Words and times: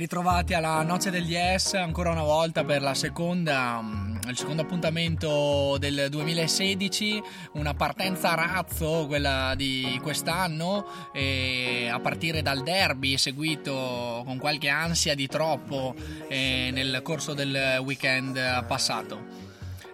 Ritrovati 0.00 0.54
alla 0.54 0.82
Noce 0.82 1.10
del 1.10 1.28
Yes 1.28 1.74
ancora 1.74 2.10
una 2.10 2.22
volta 2.22 2.64
per 2.64 2.96
seconda, 2.96 3.82
mm, 3.82 4.16
il 4.30 4.36
secondo 4.38 4.62
appuntamento 4.62 5.76
del 5.78 6.06
2016, 6.08 7.22
una 7.52 7.74
partenza 7.74 8.30
a 8.30 8.34
razzo, 8.34 9.04
quella 9.06 9.52
di 9.54 10.00
quest'anno, 10.02 10.86
a 11.12 12.00
partire 12.00 12.40
dal 12.40 12.62
derby 12.62 13.18
seguito 13.18 14.22
con 14.24 14.38
qualche 14.38 14.70
ansia 14.70 15.14
di 15.14 15.26
troppo 15.26 15.94
eh, 16.28 16.70
nel 16.72 17.00
corso 17.02 17.34
del 17.34 17.82
weekend 17.84 18.64
passato. 18.64 19.49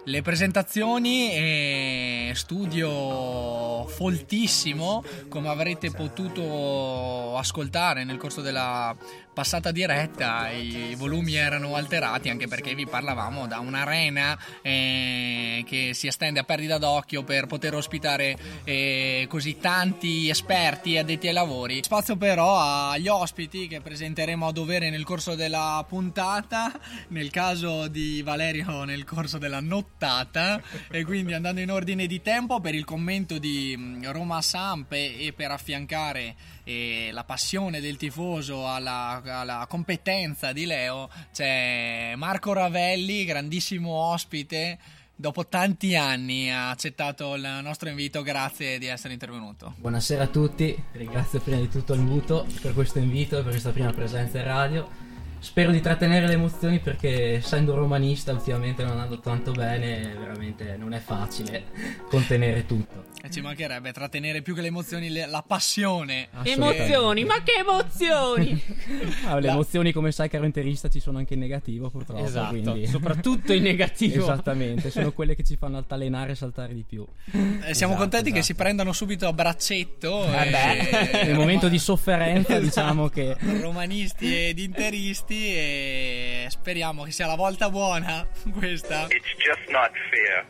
Le 0.07 0.21
presentazioni 0.21 1.33
e 1.33 2.31
studio 2.33 3.85
foltissimo 3.87 5.03
come 5.27 5.49
avrete 5.49 5.91
potuto 5.91 7.35
ascoltare 7.35 8.05
nel 8.05 8.15
corso 8.15 8.39
della 8.39 8.95
passata 9.37 9.69
diretta 9.69 10.49
i 10.49 10.95
volumi 10.95 11.35
erano 11.35 11.75
alterati 11.75 12.29
anche 12.29 12.47
perché 12.47 12.73
vi 12.73 12.87
parlavamo 12.87 13.45
da 13.45 13.59
un'arena 13.59 14.35
eh, 14.63 15.63
che 15.67 15.91
si 15.93 16.07
estende 16.07 16.39
a 16.39 16.43
perdita 16.43 16.79
d'occhio 16.79 17.23
per 17.23 17.45
poter 17.45 17.75
ospitare 17.75 18.35
eh, 18.63 19.27
così 19.29 19.57
tanti 19.59 20.27
esperti 20.27 20.97
addetti 20.97 21.27
ai 21.27 21.33
lavori. 21.33 21.83
Spazio 21.83 22.15
però 22.15 22.57
agli 22.57 23.09
ospiti 23.09 23.67
che 23.67 23.79
presenteremo 23.79 24.47
a 24.47 24.51
dovere 24.51 24.89
nel 24.89 25.03
corso 25.03 25.35
della 25.35 25.85
puntata, 25.87 26.71
nel 27.09 27.29
caso 27.29 27.87
di 27.89 28.23
Valerio 28.23 28.85
nel 28.85 29.03
corso 29.03 29.37
della 29.37 29.59
nottata 29.97 30.61
e 30.89 31.03
quindi 31.03 31.33
andando 31.33 31.59
in 31.59 31.71
ordine 31.71 32.05
di 32.05 32.21
tempo 32.21 32.59
per 32.59 32.75
il 32.75 32.85
commento 32.85 33.39
di 33.39 33.75
mm, 33.75 34.03
Roma 34.05 34.41
Sampe 34.41 35.17
e 35.17 35.33
per 35.33 35.51
affiancare 35.51 36.35
eh, 36.63 37.09
la 37.11 37.23
passione 37.23 37.81
del 37.81 37.97
tifoso 37.97 38.69
alla 38.69 39.21
alla 39.25 39.65
competenza 39.67 40.53
di 40.53 40.65
Leo 40.65 41.09
c'è 41.33 42.13
Marco 42.15 42.53
Ravelli, 42.53 43.25
grandissimo 43.25 43.89
ospite. 43.91 44.77
Dopo 45.19 45.47
tanti 45.47 45.95
anni 45.95 46.51
ha 46.51 46.69
accettato 46.69 47.33
il 47.33 47.59
nostro 47.63 47.89
invito, 47.89 48.21
grazie 48.21 48.77
di 48.77 48.85
essere 48.85 49.13
intervenuto. 49.13 49.73
Buonasera 49.77 50.25
a 50.25 50.27
tutti, 50.27 50.79
ringrazio 50.91 51.39
prima 51.39 51.57
di 51.57 51.69
tutto 51.69 51.93
il 51.93 52.01
muto 52.01 52.45
per 52.61 52.73
questo 52.73 52.99
invito 52.99 53.39
e 53.39 53.41
per 53.41 53.49
questa 53.49 53.71
prima 53.71 53.91
presenza 53.91 54.37
in 54.37 54.43
radio. 54.43 55.06
Spero 55.39 55.71
di 55.71 55.81
trattenere 55.81 56.27
le 56.27 56.33
emozioni 56.33 56.79
perché 56.79 57.35
essendo 57.35 57.75
romanista 57.75 58.31
ultimamente 58.31 58.83
non 58.83 58.93
andando 58.93 59.19
tanto 59.19 59.51
bene, 59.51 60.15
veramente 60.17 60.75
non 60.77 60.93
è 60.93 60.99
facile 60.99 61.65
contenere 62.09 62.65
tutto. 62.65 63.05
E 63.21 63.31
ci 63.31 63.41
mancherebbe 63.41 63.91
trattenere 63.91 64.41
più 64.41 64.55
che 64.55 64.61
le 64.61 64.67
emozioni, 64.67 65.09
le, 65.09 65.25
la 65.25 65.43
passione. 65.45 66.29
Emozioni, 66.43 67.25
ma 67.25 67.41
che 67.43 67.53
emozioni! 67.59 68.61
ah, 69.25 69.35
le 69.35 69.47
la... 69.47 69.53
emozioni, 69.53 69.91
come 69.91 70.11
sai, 70.11 70.29
caro 70.29 70.45
interista, 70.45 70.87
ci 70.87 70.99
sono 70.99 71.17
anche 71.17 71.33
in 71.33 71.39
negativo, 71.39 71.89
purtroppo. 71.89 72.23
Esatto, 72.23 72.49
quindi... 72.49 72.87
soprattutto 72.87 73.53
in 73.53 73.63
negativo. 73.63 74.23
Esattamente, 74.23 74.91
sono 74.91 75.11
quelle 75.11 75.35
che 75.35 75.43
ci 75.43 75.57
fanno 75.57 75.77
altalenare 75.77 76.33
e 76.33 76.35
saltare 76.35 76.73
di 76.73 76.85
più. 76.87 77.05
Eh, 77.25 77.73
siamo 77.73 77.93
esatto, 77.93 77.95
contenti 77.95 78.29
esatto. 78.29 78.33
che 78.33 78.41
si 78.43 78.53
prendano 78.53 78.93
subito 78.93 79.27
a 79.27 79.33
braccetto. 79.33 80.23
Eh 80.23 80.47
e... 80.47 81.25
Nel 81.25 81.35
momento 81.35 81.67
di 81.67 81.79
sofferenza, 81.79 82.53
esatto. 82.53 82.63
diciamo 82.63 83.09
che. 83.09 83.35
Romanisti 83.59 84.47
ed 84.47 84.59
interisti, 84.59 85.26
e 85.29 86.47
speriamo 86.49 87.03
che 87.03 87.11
sia 87.11 87.27
la 87.27 87.35
volta 87.35 87.69
buona 87.69 88.25
questa. 88.57 89.07
It's 89.09 89.35
just 89.37 89.69
not 89.69 89.91
fair 90.09 90.45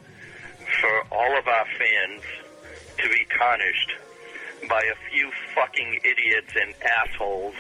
for 0.82 1.06
all 1.12 1.38
of 1.38 1.48
our 1.48 1.66
fans 1.78 2.22
to 2.98 3.10
be 3.10 3.26
tarnished 3.38 3.92
by 4.68 4.82
a 4.82 4.96
few 5.10 5.30
fucking 5.56 6.00
idiots 6.04 6.54
and 6.56 6.74
assholes 6.82 7.56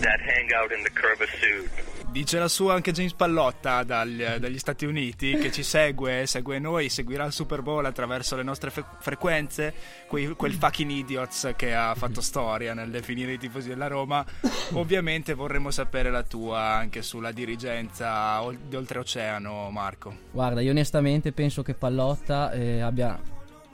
that 0.00 0.20
hang 0.20 0.52
out 0.54 0.72
in 0.72 0.82
the 0.82 0.90
Curva 0.90 1.26
Sud. 1.40 1.70
Dice 2.10 2.40
la 2.40 2.48
sua 2.48 2.74
anche 2.74 2.90
James 2.90 3.12
Pallotta 3.12 3.84
dagli, 3.84 4.24
dagli, 4.24 4.58
Stati 4.58 4.84
Uniti 4.84 5.36
che 5.36 5.52
ci 5.52 5.62
segue, 5.62 6.26
segue 6.26 6.58
noi, 6.58 6.88
seguirà 6.88 7.24
il 7.24 7.32
Super 7.32 7.62
Bowl 7.62 7.84
attraverso 7.84 8.34
le 8.34 8.42
nostre 8.42 8.70
fe- 8.70 8.84
frequenze, 8.98 9.72
quei, 10.08 10.26
quel 10.30 10.54
fucking 10.54 10.90
idiots 10.90 11.52
che 11.54 11.72
ha 11.72 11.94
fatto 11.94 12.20
storia 12.20 12.74
nel 12.74 12.90
definire 12.90 13.34
i 13.34 13.38
tifosi 13.38 13.68
della 13.68 13.86
Roma. 13.86 14.26
Ovviamente 14.72 15.34
vorremmo 15.34 15.70
sapere 15.70 16.10
la 16.10 16.24
tua 16.24 16.58
anche 16.60 17.02
sulla 17.02 17.30
dirigenza 17.30 18.44
di 18.60 18.74
oltreoceano, 18.74 19.70
Marco. 19.70 20.12
Guarda, 20.32 20.60
io 20.62 20.72
onestamente 20.72 21.30
penso 21.30 21.62
che 21.62 21.74
Pallotta 21.74 22.50
eh, 22.50 22.80
abbia 22.80 23.20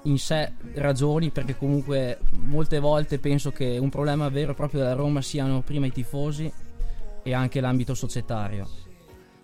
in 0.02 0.19
sé 0.19 0.52
ragioni 0.75 1.30
perché 1.30 1.56
comunque 1.56 2.19
molte 2.32 2.80
volte 2.80 3.19
penso 3.19 3.50
che 3.50 3.78
un 3.78 3.88
problema 3.88 4.28
vero 4.28 4.52
e 4.52 4.54
proprio 4.54 4.80
della 4.80 4.92
Roma 4.92 5.22
siano 5.22 5.62
prima 5.62 5.86
i 5.86 5.91
tifosi 5.92 6.52
e 7.26 7.34
anche 7.34 7.60
l'ambito 7.60 7.94
societario. 7.94 8.69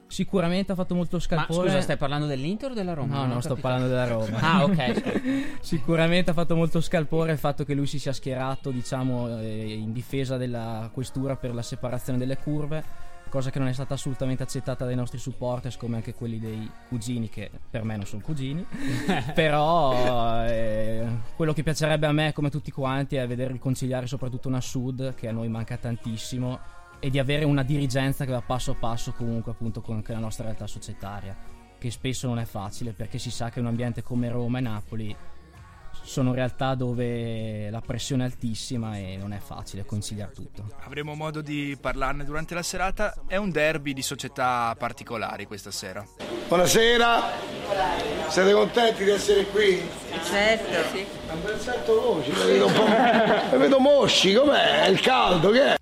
Sicuramente 0.06 0.70
ha 0.70 0.74
fatto 0.76 0.94
molto 0.94 1.18
scalpore. 1.18 1.58
Ma 1.58 1.64
scusa, 1.70 1.80
stai 1.82 1.96
parlando 1.96 2.26
dell'Inter 2.26 2.70
o 2.70 2.74
della 2.74 2.94
Roma? 2.94 3.14
No, 3.14 3.20
non, 3.22 3.28
non 3.30 3.42
sto 3.42 3.56
parlando 3.56 3.88
della 3.88 4.06
Roma. 4.06 4.38
ah, 4.38 4.62
ok. 4.62 5.56
Sicuramente 5.60 6.30
ha 6.30 6.34
fatto 6.34 6.54
molto 6.54 6.80
scalpore 6.80 7.32
il 7.32 7.38
fatto 7.38 7.64
che 7.64 7.74
lui 7.74 7.86
si 7.86 7.98
sia 7.98 8.12
schierato, 8.12 8.70
diciamo, 8.70 9.40
eh, 9.40 9.72
in 9.72 9.92
difesa 9.92 10.36
della 10.36 10.90
questura 10.92 11.34
per 11.34 11.54
la 11.54 11.62
separazione 11.62 12.18
delle 12.18 12.36
curve 12.36 13.10
cosa 13.32 13.48
che 13.48 13.58
non 13.58 13.68
è 13.68 13.72
stata 13.72 13.94
assolutamente 13.94 14.42
accettata 14.42 14.84
dai 14.84 14.94
nostri 14.94 15.16
supporters 15.16 15.78
come 15.78 15.96
anche 15.96 16.12
quelli 16.12 16.38
dei 16.38 16.70
cugini 16.86 17.30
che 17.30 17.50
per 17.70 17.82
me 17.82 17.96
non 17.96 18.04
sono 18.04 18.20
cugini 18.20 18.62
però 19.32 20.44
eh, 20.44 21.06
quello 21.34 21.54
che 21.54 21.62
piacerebbe 21.62 22.06
a 22.06 22.12
me 22.12 22.34
come 22.34 22.50
tutti 22.50 22.70
quanti 22.70 23.16
è 23.16 23.26
vedere 23.26 23.52
riconciliare 23.52 24.06
soprattutto 24.06 24.48
una 24.48 24.60
Sud 24.60 25.14
che 25.14 25.28
a 25.28 25.32
noi 25.32 25.48
manca 25.48 25.78
tantissimo 25.78 26.60
e 27.04 27.10
di 27.10 27.18
avere 27.18 27.44
una 27.44 27.64
dirigenza 27.64 28.24
che 28.24 28.30
va 28.30 28.42
passo 28.42 28.70
a 28.70 28.74
passo 28.74 29.12
comunque 29.12 29.50
appunto 29.50 29.80
con 29.80 30.04
la 30.06 30.18
nostra 30.18 30.44
realtà 30.44 30.68
societaria 30.68 31.36
che 31.76 31.90
spesso 31.90 32.28
non 32.28 32.38
è 32.38 32.44
facile 32.44 32.92
perché 32.92 33.18
si 33.18 33.32
sa 33.32 33.50
che 33.50 33.58
un 33.58 33.66
ambiente 33.66 34.04
come 34.04 34.28
Roma 34.28 34.58
e 34.58 34.60
Napoli 34.60 35.16
sono 36.04 36.32
realtà 36.32 36.76
dove 36.76 37.70
la 37.70 37.80
pressione 37.80 38.22
è 38.22 38.26
altissima 38.26 38.96
e 38.98 39.16
non 39.16 39.32
è 39.32 39.38
facile 39.38 39.84
conciliare 39.84 40.32
tutto. 40.32 40.64
Avremo 40.84 41.14
modo 41.14 41.42
di 41.42 41.76
parlarne 41.80 42.24
durante 42.24 42.54
la 42.54 42.62
serata. 42.62 43.14
È 43.26 43.36
un 43.36 43.50
derby 43.50 43.92
di 43.92 44.02
società 44.02 44.74
particolari 44.78 45.44
questa 45.46 45.70
sera. 45.70 46.04
Buonasera, 46.48 47.22
siete 48.28 48.52
contenti 48.52 49.04
di 49.04 49.10
essere 49.10 49.46
qui? 49.46 49.82
Certo, 50.24 50.96
sì. 50.96 51.04
Un 51.32 51.42
bel 51.42 51.60
salto 51.60 52.00
voce, 52.00 52.30
vedo 52.30 52.66
un 52.66 52.72
po'. 52.72 53.56
vedo 53.58 53.78
mosci, 53.78 54.34
com'è? 54.34 54.86
Il 54.88 55.00
caldo, 55.00 55.50
che 55.50 55.64
è? 55.64 55.81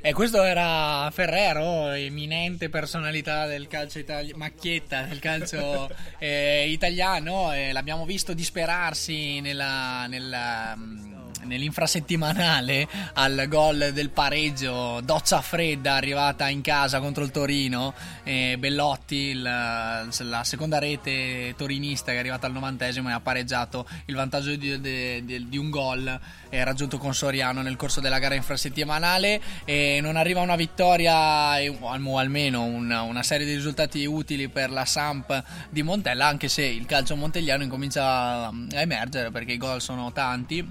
E 0.00 0.12
questo 0.12 0.42
era 0.42 1.10
Ferrero, 1.10 1.90
eminente 1.90 2.68
personalità 2.68 3.46
del 3.46 3.66
calcio 3.66 3.98
italiano, 3.98 4.38
macchietta 4.38 5.02
del 5.02 5.18
calcio 5.18 5.88
eh, 6.18 6.68
italiano. 6.68 7.52
E 7.52 7.72
l'abbiamo 7.72 8.04
visto 8.06 8.32
disperarsi 8.32 9.40
nella, 9.40 10.06
nella 10.06 10.74
mm, 10.76 11.27
nell'infrasettimanale 11.44 12.88
al 13.14 13.46
gol 13.48 13.90
del 13.92 14.10
pareggio, 14.10 15.00
doccia 15.00 15.40
fredda 15.40 15.94
arrivata 15.94 16.48
in 16.48 16.60
casa 16.60 17.00
contro 17.00 17.24
il 17.24 17.30
Torino, 17.30 17.94
e 18.22 18.56
Bellotti, 18.58 19.16
il, 19.16 19.42
la 19.42 20.42
seconda 20.44 20.78
rete 20.78 21.54
torinista 21.56 22.10
che 22.10 22.16
è 22.16 22.20
arrivata 22.20 22.46
al 22.46 22.52
novantesimo 22.52 23.08
e 23.08 23.12
ha 23.12 23.20
pareggiato 23.20 23.86
il 24.06 24.14
vantaggio 24.14 24.54
di, 24.54 24.80
di, 24.80 25.48
di, 25.48 25.58
un 25.58 25.70
gol 25.70 26.20
raggiunto 26.50 26.98
con 26.98 27.14
Soriano 27.14 27.62
nel 27.62 27.76
corso 27.76 28.00
della 28.00 28.18
gara 28.18 28.34
infrasettimanale. 28.34 29.40
E 29.64 30.00
non 30.02 30.16
arriva 30.16 30.40
una 30.40 30.56
vittoria 30.56 31.56
o 31.80 32.18
almeno 32.18 32.64
una, 32.64 33.02
una 33.02 33.22
serie 33.22 33.46
di 33.46 33.54
risultati 33.54 34.04
utili 34.04 34.48
per 34.48 34.70
la 34.70 34.84
Samp 34.84 35.42
di 35.70 35.82
Montella 35.82 36.26
anche 36.26 36.48
se 36.48 36.64
il 36.64 36.86
calcio 36.86 37.16
montegliano 37.16 37.62
incomincia 37.62 38.46
a 38.46 38.52
emergere 38.70 39.30
perché 39.30 39.52
i 39.52 39.56
gol 39.56 39.80
sono 39.80 40.12
tanti 40.12 40.66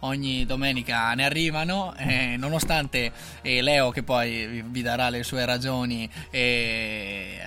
ogni 0.00 0.46
domenica 0.46 1.12
ne 1.14 1.24
arrivano, 1.24 1.94
eh, 1.96 2.36
nonostante 2.36 3.12
eh, 3.42 3.62
Leo 3.62 3.90
che 3.90 4.02
poi 4.02 4.62
vi 4.66 4.82
darà 4.82 5.08
le 5.08 5.22
sue 5.22 5.44
ragioni, 5.44 6.08
eh, 6.30 7.40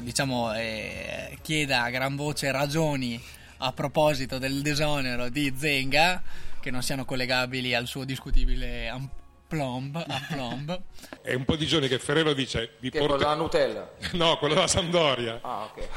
diciamo, 0.00 0.54
eh, 0.54 1.38
chieda 1.42 1.82
a 1.82 1.90
gran 1.90 2.16
voce 2.16 2.50
ragioni 2.50 3.20
a 3.58 3.72
proposito 3.72 4.38
del 4.38 4.62
disonero 4.62 5.28
di 5.28 5.52
Zenga, 5.56 6.22
che 6.60 6.70
non 6.70 6.82
siano 6.82 7.04
collegabili 7.04 7.74
al 7.74 7.86
suo 7.86 8.04
discutibile 8.04 8.90
plomb, 9.50 9.96
a 9.96 10.20
plomb. 10.28 10.80
È 11.20 11.34
un 11.34 11.44
po' 11.44 11.56
di 11.56 11.66
giorni 11.66 11.88
che 11.88 11.98
Ferrero 11.98 12.32
dice 12.32 12.76
vi 12.78 12.88
Che 12.90 12.98
quello 12.98 13.16
porto... 13.16 13.28
della 13.28 13.36
Nutella. 13.36 13.90
No, 14.12 14.38
quello 14.38 14.54
della 14.54 14.68
Sampdoria. 14.68 15.40
Ah, 15.42 15.64
ok. 15.64 15.88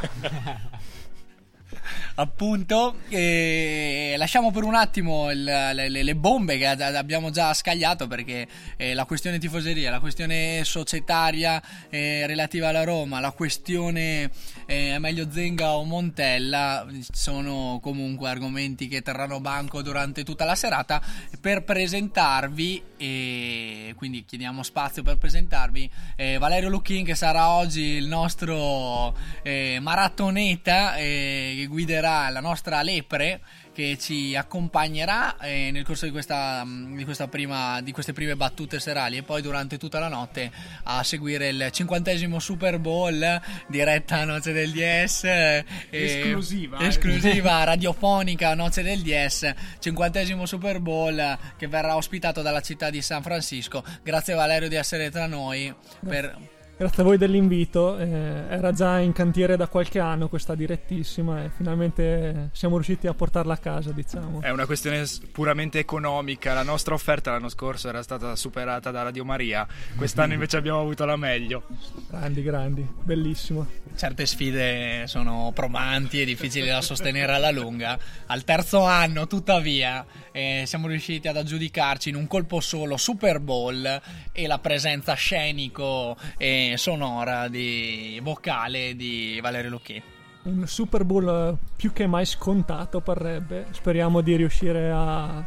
appunto 2.16 2.96
e 3.10 4.14
lasciamo 4.18 4.52
per 4.52 4.64
un 4.64 4.76
attimo 4.76 5.32
il- 5.32 5.44
le, 5.44 5.90
le- 5.90 6.16
bombe 6.16 6.58
che 6.58 6.68
abbiamo 6.68 7.32
già 7.32 7.54
scagliato 7.54 8.08
perché 8.08 8.48
eh, 8.78 8.94
la 8.94 9.06
questione 9.06 9.40
tifoseria 9.40 9.90
la 9.90 10.00
questione 10.00 10.64
societaria 10.64 11.62
eh, 11.90 12.28
relativa 12.28 12.70
alla 12.70 12.84
Roma 12.84 13.20
la 13.20 13.32
questione 13.32 14.30
eh, 14.68 14.98
meglio 15.00 15.30
Zenga 15.32 15.76
o 15.76 15.84
Montella 15.84 16.86
sono 17.12 17.80
comunque 17.82 18.30
argomenti 18.30 18.88
che 18.88 19.02
terranno 19.02 19.40
banco 19.42 19.82
durante 19.82 20.24
tutta 20.24 20.46
la 20.46 20.56
serata. 20.56 21.02
Per 21.42 21.64
presentarvi 21.64 22.82
e 22.98 23.94
quindi 23.98 24.24
chiediamo 24.24 24.64
spazio 24.64 25.04
per 25.04 25.18
presentarvi 25.18 25.90
eh, 26.16 26.38
Valerio 26.38 26.70
Lucchin 26.70 27.04
che 27.04 27.16
sarà 27.16 27.50
oggi 27.50 27.82
il 27.82 28.08
nostro 28.08 29.14
eh, 29.42 29.80
maratoneta 29.82 30.96
eh, 30.96 31.56
che 31.58 31.66
guiderà 31.68 32.03
la 32.04 32.40
nostra 32.40 32.82
lepre 32.82 33.42
che 33.74 33.98
ci 34.00 34.36
accompagnerà 34.36 35.38
eh, 35.40 35.72
nel 35.72 35.84
corso 35.84 36.06
di 36.06 36.12
questa, 36.12 36.64
mh, 36.64 36.96
di, 36.96 37.04
questa 37.04 37.28
prima, 37.28 37.82
di 37.82 37.92
queste 37.92 38.14
prime 38.14 38.36
battute 38.36 38.80
serali 38.80 39.18
e 39.18 39.24
poi 39.24 39.42
durante 39.42 39.78
tutta 39.78 40.00
la 40.00 40.08
notte 40.08 40.52
a 40.84 41.04
seguire 41.04 41.50
il 41.50 41.70
cinquantesimo 41.72 42.40
Super 42.40 42.80
Bowl 42.80 43.42
diretta 43.68 44.18
a 44.18 44.26
Noce 44.26 44.52
del 44.52 44.72
DS 44.72 45.24
eh, 45.24 45.66
Esclusiva, 45.90 46.78
eh. 46.78 46.86
esclusiva 46.86 47.64
radiofonica 47.66 48.54
Noce 48.54 48.84
del 48.84 49.02
DS 49.02 49.54
cinquantesimo 49.80 50.46
Super 50.46 50.80
Bowl 50.80 51.38
che 51.58 51.68
verrà 51.68 51.96
ospitato 51.96 52.42
dalla 52.44 52.62
città 52.62 52.92
di 52.92 53.02
San 53.02 53.24
Francisco 53.24 53.84
grazie 54.04 54.36
Valerio 54.36 54.70
di 54.70 54.76
essere 54.76 55.10
tra 55.10 55.26
noi 55.26 55.74
per, 56.00 56.38
Grazie 56.84 57.02
a 57.02 57.06
voi 57.06 57.18
dell'invito, 57.18 57.98
eh, 57.98 58.06
era 58.50 58.74
già 58.74 59.00
in 59.00 59.14
cantiere 59.14 59.56
da 59.56 59.68
qualche 59.68 60.00
anno 60.00 60.28
questa 60.28 60.54
direttissima 60.54 61.46
e 61.46 61.50
finalmente 61.50 62.50
siamo 62.52 62.76
riusciti 62.76 63.08
a 63.08 63.14
portarla 63.14 63.54
a 63.54 63.58
casa, 63.58 63.94
diciamo. 63.94 64.42
È 64.42 64.50
una 64.50 64.66
questione 64.66 65.06
puramente 65.32 65.80
economica. 65.80 66.54
La 66.54 66.64
nostra 66.64 66.94
offerta 66.94 67.32
l'anno 67.32 67.48
scorso 67.48 67.88
era 67.88 68.04
stata 68.04 68.36
superata 68.36 68.92
da 68.92 69.02
Radio 69.02 69.24
Maria, 69.24 69.66
quest'anno 69.96 70.34
invece 70.34 70.58
abbiamo 70.58 70.82
avuto 70.82 71.06
la 71.06 71.16
meglio. 71.16 71.64
Grandi, 72.10 72.44
grandi, 72.44 72.86
bellissimo. 73.02 73.66
certe 73.96 74.26
sfide 74.26 75.08
sono 75.08 75.52
probanti 75.56 76.20
e 76.20 76.26
difficili 76.26 76.68
da 76.68 76.82
sostenere 76.82 77.32
alla 77.32 77.52
lunga. 77.52 77.98
Al 78.26 78.44
terzo 78.44 78.84
anno, 78.84 79.26
tuttavia, 79.26 80.06
eh, 80.34 80.64
siamo 80.66 80.88
riusciti 80.88 81.30
ad 81.30 81.38
aggiudicarci 81.38 82.10
in 82.10 82.16
un 82.16 82.28
colpo 82.28 82.60
solo 82.60 82.98
Super 82.98 83.40
Bowl 83.40 84.02
e 84.34 84.48
la 84.48 84.60
presenza 84.60 85.14
scenico 85.14 86.18
e 86.38 86.73
sonora 86.78 87.48
di 87.48 88.20
vocale 88.24 88.96
di 88.96 89.40
Valerio 89.42 89.70
Lucchi. 89.70 90.02
Un 90.44 90.68
Super 90.68 91.06
Bowl 91.06 91.28
eh, 91.28 91.66
più 91.76 91.94
che 91.94 92.06
mai 92.06 92.26
scontato 92.26 93.00
parrebbe. 93.00 93.68
Speriamo 93.72 94.22
di 94.22 94.36
riuscire 94.36 94.92
a, 94.92 95.46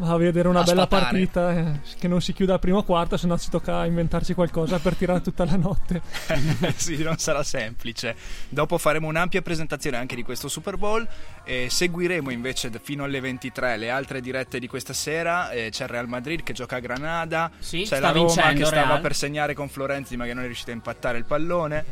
a 0.00 0.16
vedere 0.16 0.48
una 0.48 0.60
A 0.60 0.64
bella 0.64 0.82
sfatare. 0.82 1.02
partita 1.04 1.56
eh, 1.56 1.80
che 1.98 2.08
non 2.08 2.20
si 2.20 2.32
chiuda 2.32 2.54
al 2.54 2.58
primo 2.60 2.82
quarto, 2.82 3.16
se 3.16 3.26
no 3.26 3.38
ci 3.38 3.50
tocca 3.50 3.84
inventarci 3.84 4.34
qualcosa 4.34 4.78
per 4.78 4.94
tirare 4.94 5.20
tutta 5.20 5.44
la 5.44 5.56
notte. 5.56 6.00
sì, 6.76 7.02
non 7.02 7.18
sarà 7.18 7.42
semplice. 7.42 8.14
Dopo 8.48 8.78
faremo 8.78 9.08
un'ampia 9.08 9.42
presentazione 9.42 9.96
anche 9.96 10.14
di 10.14 10.22
questo 10.22 10.48
Super 10.48 10.76
Bowl 10.76 11.06
e 11.44 11.68
seguiremo 11.70 12.30
invece 12.30 12.70
fino 12.82 13.04
alle 13.04 13.20
23 13.20 13.76
le 13.76 13.90
altre 13.90 14.20
dirette 14.20 14.58
di 14.58 14.66
questa 14.68 14.92
sera. 14.92 15.50
Eh, 15.50 15.68
c'è 15.70 15.84
il 15.84 15.90
Real 15.90 16.08
Madrid 16.08 16.42
che 16.42 16.52
gioca 16.52 16.76
a 16.76 16.80
Granada, 16.80 17.50
Sì, 17.58 17.82
c'è 17.82 18.00
la 18.00 18.10
Roma 18.10 18.52
che 18.52 18.64
stava 18.64 18.86
Real. 18.86 19.00
per 19.00 19.14
segnare 19.14 19.54
con 19.54 19.68
Florenzi 19.68 20.16
ma 20.16 20.24
che 20.24 20.34
non 20.34 20.42
è 20.42 20.46
riuscita 20.46 20.70
a 20.70 20.74
impattare 20.74 21.18
il 21.18 21.24
pallone. 21.24 21.84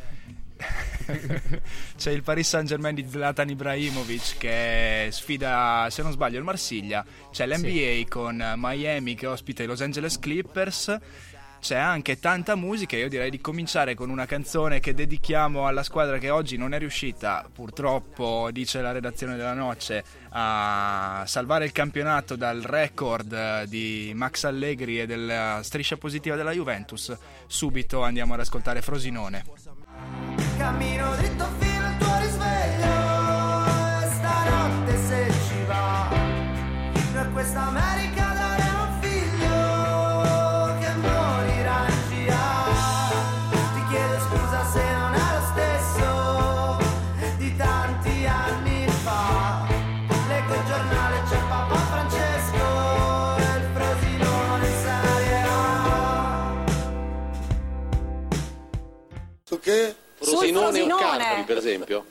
c'è 1.97 2.11
il 2.11 2.23
Paris 2.23 2.49
Saint 2.49 2.67
Germain 2.67 2.94
di 2.94 3.06
Zlatan 3.08 3.50
Ibrahimovic 3.50 4.38
che 4.38 5.08
sfida, 5.11 5.88
se 5.91 6.03
non 6.03 6.12
sbaglio, 6.12 6.38
il 6.38 6.44
Marsiglia. 6.44 7.05
C'è 7.31 7.47
l'NBA 7.47 8.08
con 8.08 8.55
Miami 8.56 9.14
che 9.14 9.26
ospita 9.26 9.62
i 9.62 9.67
Los 9.67 9.81
Angeles 9.81 10.19
Clippers. 10.19 10.99
C'è 11.58 11.76
anche 11.76 12.19
tanta 12.20 12.55
musica. 12.55 12.97
Io 12.97 13.08
direi 13.08 13.31
di 13.31 13.41
cominciare 13.41 13.94
con 13.94 14.11
una 14.11 14.26
canzone 14.26 14.79
che 14.79 14.94
dedichiamo 14.94 15.67
alla 15.67 15.82
squadra 15.82 16.19
che 16.19 16.31
oggi 16.31 16.56
non 16.56 16.75
è 16.75 16.79
riuscita, 16.79 17.49
purtroppo, 17.53 18.50
dice 18.53 18.81
la 18.81 18.93
redazione 18.93 19.37
della 19.37 19.55
Noce, 19.55 20.05
a 20.31 21.25
salvare 21.26 21.64
il 21.64 21.73
campionato 21.73 22.37
dal 22.37 22.61
record 22.61 23.32
eh, 23.32 23.64
di 23.69 24.12
Max 24.14 24.44
Allegri 24.44 25.00
e 25.00 25.06
della 25.06 25.61
striscia 25.62 25.97
positiva 25.97 26.37
della 26.37 26.53
Juventus. 26.53 27.17
Subito 27.47 28.03
andiamo 28.03 28.35
ad 28.35 28.41
ascoltare 28.41 28.81
Frosinone. 28.81 29.75
Cammino 30.66 31.14
dritto 31.14 31.46
fino 31.60 31.84
al 31.84 31.96
tuo 31.96 32.18
risveglio. 32.18 32.90
Stanotte 34.16 34.96
se 35.06 35.30
ci 35.46 35.64
va 35.64 36.08
Per 37.12 37.30
questa 37.32 37.66
America 37.68 38.32
dare 38.34 38.56
e 60.48 60.52
Frosinone? 60.52 60.70
Frosinone, 60.70 61.02
o 61.02 61.16
Carpi, 61.19 61.43
per 61.43 61.56
esempio? 61.56 62.06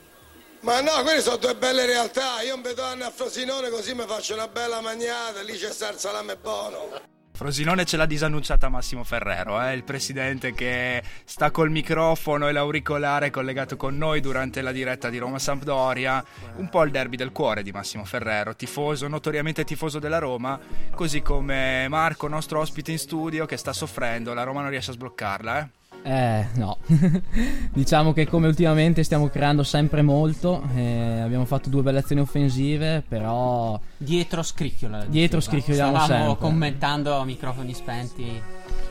Ma 0.61 0.81
no, 0.81 1.03
quelle 1.03 1.21
sono 1.21 1.37
due 1.37 1.55
belle 1.55 1.85
realtà. 1.85 2.41
Io 2.41 2.55
un 2.55 2.61
vedo 2.61 2.83
a 2.83 3.11
Frosinone 3.13 3.69
così 3.69 3.93
mi 3.93 4.03
faccio 4.07 4.33
una 4.33 4.47
bella 4.47 4.81
magnata, 4.81 5.41
lì 5.41 5.53
c'è 5.53 5.71
sta 5.71 5.91
il 5.91 5.97
salame 5.97 6.35
buono. 6.37 7.13
Frosinone 7.35 7.83
ce 7.83 7.97
l'ha 7.97 8.05
disannunciata 8.05 8.69
Massimo 8.69 9.03
Ferrero, 9.03 9.61
eh, 9.61 9.73
il 9.73 9.83
presidente 9.83 10.53
che 10.53 11.03
sta 11.25 11.51
col 11.51 11.69
microfono 11.69 12.47
e 12.47 12.53
l'auricolare 12.53 13.29
collegato 13.29 13.75
con 13.75 13.97
noi 13.97 14.21
durante 14.21 14.61
la 14.61 14.71
diretta 14.71 15.09
di 15.09 15.17
Roma 15.17 15.37
Sampdoria. 15.37 16.23
Un 16.55 16.69
po' 16.69 16.83
il 16.83 16.91
derby 16.91 17.17
del 17.17 17.33
cuore 17.33 17.61
di 17.61 17.73
Massimo 17.73 18.05
Ferrero, 18.05 18.55
tifoso, 18.55 19.09
notoriamente 19.09 19.65
tifoso 19.65 19.99
della 19.99 20.17
Roma, 20.17 20.57
così 20.95 21.21
come 21.21 21.87
Marco, 21.89 22.29
nostro 22.29 22.61
ospite 22.61 22.91
in 22.91 22.99
studio, 22.99 23.45
che 23.45 23.57
sta 23.57 23.73
soffrendo. 23.73 24.33
La 24.33 24.43
Roma 24.43 24.61
non 24.61 24.69
riesce 24.69 24.91
a 24.91 24.93
sbloccarla, 24.93 25.59
eh. 25.59 25.67
Eh, 26.07 26.45
no. 26.57 26.77
diciamo 27.73 28.13
che 28.13 28.27
come 28.27 28.45
ultimamente 28.45 29.01
stiamo 29.03 29.27
creando 29.27 29.63
sempre 29.63 30.03
molto, 30.03 30.61
eh, 30.75 31.19
abbiamo 31.21 31.45
fatto 31.45 31.69
due 31.69 31.81
belle 31.81 31.99
azioni 31.99 32.21
offensive, 32.21 33.03
però 33.07 33.79
Dietro 33.97 34.43
scricchiola. 34.43 34.99
la 34.99 35.05
Dietro 35.05 35.39
scricchioliamo 35.39 35.97
Stavamo 35.97 36.25
sempre. 36.27 36.47
commentando 36.47 37.17
a 37.17 37.25
microfoni 37.25 37.73
spenti. 37.73 38.39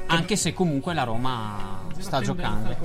Anche 0.06 0.34
se 0.34 0.52
comunque 0.52 0.92
la 0.92 1.04
Roma 1.04 1.82
sta 1.98 2.20
giocando. 2.20 2.76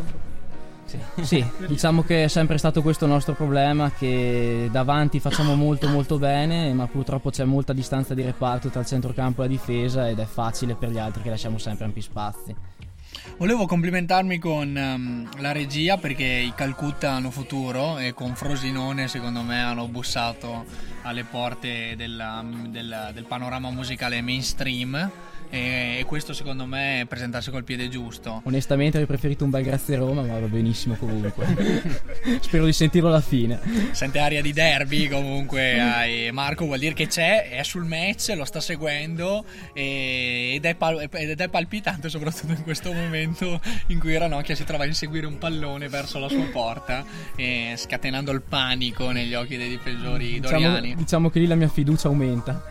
sì, 1.21 1.43
diciamo 1.67 2.03
che 2.03 2.25
è 2.25 2.27
sempre 2.27 2.59
stato 2.59 2.83
questo 2.83 3.05
il 3.05 3.11
nostro 3.11 3.33
problema, 3.33 3.91
che 3.91 4.69
davanti 4.71 5.19
facciamo 5.19 5.55
molto 5.55 5.87
molto 5.87 6.19
bene, 6.19 6.71
ma 6.73 6.85
purtroppo 6.85 7.31
c'è 7.31 7.45
molta 7.45 7.73
distanza 7.73 8.13
di 8.13 8.21
reparto 8.21 8.69
tra 8.69 8.81
il 8.81 8.85
centrocampo 8.85 9.41
e 9.41 9.45
la 9.45 9.51
difesa 9.51 10.07
ed 10.07 10.19
è 10.19 10.25
facile 10.25 10.75
per 10.75 10.89
gli 10.91 10.99
altri 10.99 11.23
che 11.23 11.31
lasciamo 11.31 11.57
sempre 11.57 11.85
ampi 11.85 12.01
spazi. 12.01 12.55
Volevo 13.37 13.65
complimentarmi 13.67 14.37
con 14.37 14.75
ehm, 14.75 15.29
la 15.41 15.51
regia 15.51 15.97
perché 15.97 16.25
i 16.25 16.53
Calcutta 16.55 17.11
hanno 17.11 17.31
futuro 17.31 17.97
e 17.97 18.13
con 18.13 18.35
Frosinone 18.35 19.07
secondo 19.07 19.41
me 19.43 19.61
hanno 19.61 19.87
bussato 19.87 20.65
alle 21.03 21.23
porte 21.23 21.95
della- 21.95 22.43
del, 22.67 23.11
del 23.13 23.23
panorama 23.25 23.69
musicale 23.71 24.21
mainstream 24.21 25.09
e, 25.49 26.03
questo 26.05 26.33
secondo 26.33 26.65
me 26.65 27.01
è 27.01 27.05
presentarsi 27.05 27.51
col 27.51 27.63
piede 27.63 27.89
giusto. 27.89 28.41
Onestamente 28.45 28.97
avrei 28.97 29.07
preferito 29.07 29.43
un 29.43 29.49
bel 29.49 29.63
grazie 29.63 29.95
Roma, 29.95 30.21
ma 30.21 30.39
va 30.39 30.47
benissimo 30.47 30.95
comunque. 30.95 31.45
Spero 32.41 32.65
di 32.65 32.73
sentirlo 32.73 33.09
alla 33.09 33.21
fine. 33.21 33.59
Sente 33.91 34.19
aria 34.19 34.41
di 34.41 34.53
derby 34.53 35.07
comunque 35.07 35.79
hai 35.79 36.31
Marco 36.31 36.65
vuol 36.65 36.79
dire 36.79 36.93
che 36.93 37.07
c'è, 37.07 37.49
è 37.49 37.63
sul 37.63 37.85
match, 37.85 38.33
lo 38.35 38.45
sta 38.45 38.59
seguendo 38.59 39.45
ed, 39.73 40.63
è 40.63 40.75
pal- 40.75 41.07
ed 41.11 41.39
è 41.39 41.49
palpitante 41.49 42.09
soprattutto 42.09 42.53
in 42.53 42.63
questo 42.63 42.91
momento 42.93 43.59
in 43.87 43.99
cui 43.99 44.17
Ranocchia 44.17 44.55
si 44.55 44.63
trova 44.63 44.83
a 44.83 44.87
inseguire 44.87 45.25
un 45.25 45.37
pallone 45.37 45.87
verso 45.89 46.19
la 46.19 46.29
sua 46.29 46.45
porta 46.51 47.05
scatenando 47.75 48.31
il 48.31 48.41
panico 48.41 49.11
negli 49.11 49.33
occhi 49.33 49.57
dei 49.57 49.69
difensori 49.69 50.39
Diciamo, 50.39 50.59
doriani. 50.59 50.95
diciamo 50.95 51.29
che 51.29 51.39
lì 51.39 51.47
la 51.47 51.55
mia 51.55 51.69
fiducia 51.69 52.07
aumenta. 52.07 52.63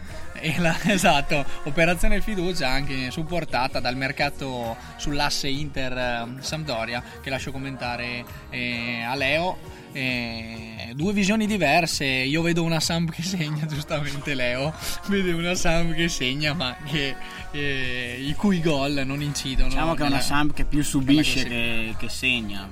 La- 0.58 0.76
esatto, 0.92 1.44
operazione 1.64 2.20
fiducia 2.20 2.68
anche 2.68 3.10
supportata 3.10 3.80
dal 3.80 3.96
mercato 3.96 4.76
sull'asse 4.96 5.48
Inter-Sampdoria 5.48 7.02
che 7.20 7.30
lascio 7.30 7.50
commentare 7.52 8.24
eh, 8.50 9.02
a 9.02 9.14
Leo. 9.14 9.76
Eh, 9.92 10.92
due 10.94 11.12
visioni 11.14 11.46
diverse, 11.46 12.04
io 12.04 12.42
vedo 12.42 12.62
una 12.62 12.78
Samp 12.78 13.10
che 13.10 13.22
segna, 13.22 13.64
giustamente 13.70 14.34
Leo 14.34 14.72
vede 15.06 15.32
una 15.32 15.54
Samp 15.54 15.94
che 15.94 16.08
segna 16.08 16.52
ma 16.52 16.76
che, 16.84 17.14
eh, 17.52 18.18
i 18.20 18.34
cui 18.34 18.60
gol 18.60 19.02
non 19.04 19.22
incidono. 19.22 19.68
Diciamo 19.70 19.94
che 19.94 20.04
è 20.04 20.06
una 20.06 20.20
Samp 20.20 20.52
che 20.52 20.64
più 20.64 20.82
subisce 20.84 21.42
nella 21.48 21.92
che, 21.92 21.94
che 21.98 22.08
segna. 22.08 22.68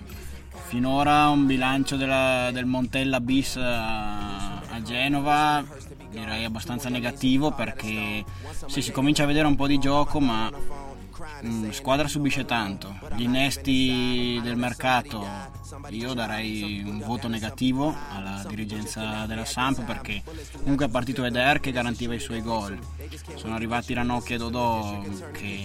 Finora 0.68 1.28
un 1.28 1.46
bilancio 1.46 1.96
della- 1.96 2.50
del 2.52 2.66
Montella 2.66 3.20
bis 3.20 3.56
a, 3.56 4.58
a 4.58 4.82
Genova 4.82 5.64
direi 6.16 6.44
abbastanza 6.44 6.88
negativo 6.88 7.52
perché 7.52 8.24
sì, 8.66 8.80
si 8.80 8.90
comincia 8.92 9.24
a 9.24 9.26
vedere 9.26 9.46
un 9.46 9.54
po' 9.54 9.66
di 9.66 9.78
gioco 9.78 10.18
ma 10.20 10.50
mm, 11.44 11.70
squadra 11.70 12.08
subisce 12.08 12.44
tanto. 12.44 12.94
Gli 13.14 13.22
innesti 13.22 14.40
del 14.42 14.56
mercato 14.56 15.54
io 15.90 16.14
darei 16.14 16.82
un 16.86 17.00
voto 17.00 17.28
negativo 17.28 17.94
alla 18.12 18.44
dirigenza 18.48 19.24
della 19.26 19.44
Samp 19.44 19.82
perché 19.84 20.22
comunque 20.60 20.86
è 20.86 20.88
partito 20.88 21.24
Eder 21.24 21.60
che 21.60 21.72
garantiva 21.72 22.14
i 22.14 22.20
suoi 22.20 22.40
gol. 22.40 22.78
Sono 23.34 23.54
arrivati 23.54 23.94
Ranocchi 23.94 24.34
e 24.34 24.36
Dodò 24.36 25.02
che 25.32 25.62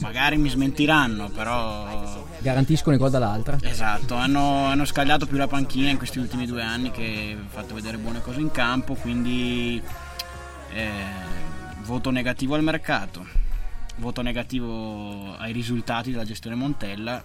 magari 0.00 0.36
mi 0.36 0.48
smentiranno, 0.48 1.28
però 1.30 2.26
Garantiscono 2.40 2.94
i 2.96 2.98
gol 2.98 3.10
dall'altra. 3.10 3.58
Esatto, 3.62 4.14
hanno, 4.14 4.66
hanno 4.66 4.84
scagliato 4.84 5.26
più 5.26 5.36
la 5.36 5.48
panchina 5.48 5.90
in 5.90 5.96
questi 5.96 6.18
ultimi 6.18 6.46
due 6.46 6.62
anni 6.62 6.90
che 6.90 7.36
ha 7.38 7.48
fatto 7.48 7.74
vedere 7.74 7.98
buone 7.98 8.20
cose 8.20 8.40
in 8.40 8.50
campo, 8.50 8.94
quindi 8.94 9.82
eh, 10.70 10.90
voto 11.82 12.10
negativo 12.10 12.54
al 12.54 12.62
mercato, 12.62 13.26
voto 13.98 14.22
negativo 14.22 15.34
ai 15.36 15.52
risultati 15.52 16.10
della 16.10 16.24
gestione 16.24 16.56
Montella. 16.56 17.22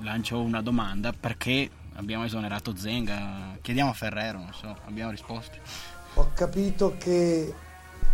Lancio 0.00 0.40
una 0.40 0.62
domanda, 0.62 1.12
perché 1.12 1.70
abbiamo 1.94 2.24
esonerato 2.24 2.76
Zenga? 2.76 3.56
Chiediamo 3.60 3.90
a 3.90 3.94
Ferrero, 3.94 4.38
non 4.38 4.52
so, 4.52 4.76
abbiamo 4.86 5.10
risposte. 5.10 5.60
Ho 6.14 6.30
capito 6.34 6.96
che, 6.98 7.52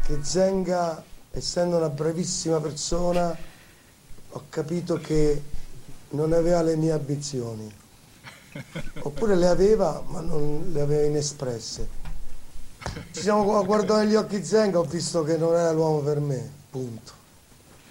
che 0.05 0.19
Zenga, 0.23 1.03
essendo 1.31 1.77
una 1.77 1.89
bravissima 1.89 2.61
persona, 2.61 3.37
ho 4.31 4.45
capito 4.49 4.99
che 4.99 5.43
non 6.11 6.33
aveva 6.33 6.63
le 6.63 6.77
mie 6.77 6.93
ambizioni. 6.93 7.73
Oppure 9.01 9.37
le 9.37 9.47
aveva, 9.47 10.03
ma 10.07 10.21
non 10.21 10.71
le 10.73 10.81
aveva 10.81 11.07
inespresse. 11.07 11.97
Ci 13.13 13.21
siamo 13.21 13.45
gu- 13.45 13.65
guardati 13.65 14.07
negli 14.07 14.15
occhi 14.15 14.45
Zenga, 14.45 14.79
ho 14.79 14.85
visto 14.85 15.23
che 15.25 15.37
non 15.37 15.55
era 15.55 15.73
l'uomo 15.73 15.99
per 15.99 16.21
me, 16.21 16.49
punto. 16.71 17.18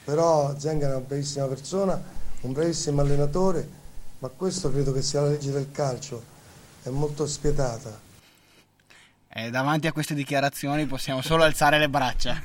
Però 0.08 0.58
Zenga 0.58 0.88
è 0.88 0.90
una 0.90 1.02
bravissima 1.02 1.48
persona, 1.48 2.02
un 2.40 2.54
bravissimo 2.54 3.02
allenatore, 3.02 3.68
ma 4.20 4.30
questo 4.30 4.72
credo 4.72 4.94
che 4.94 5.02
sia 5.02 5.20
la 5.20 5.28
legge 5.28 5.52
del 5.52 5.70
calcio, 5.70 6.24
è 6.82 6.88
molto 6.88 7.28
spietata. 7.28 8.00
Eh, 9.28 9.50
davanti 9.50 9.86
a 9.86 9.92
queste 9.92 10.14
dichiarazioni 10.14 10.86
possiamo 10.86 11.22
solo 11.22 11.44
alzare 11.44 11.78
le 11.78 11.90
braccia. 11.90 12.42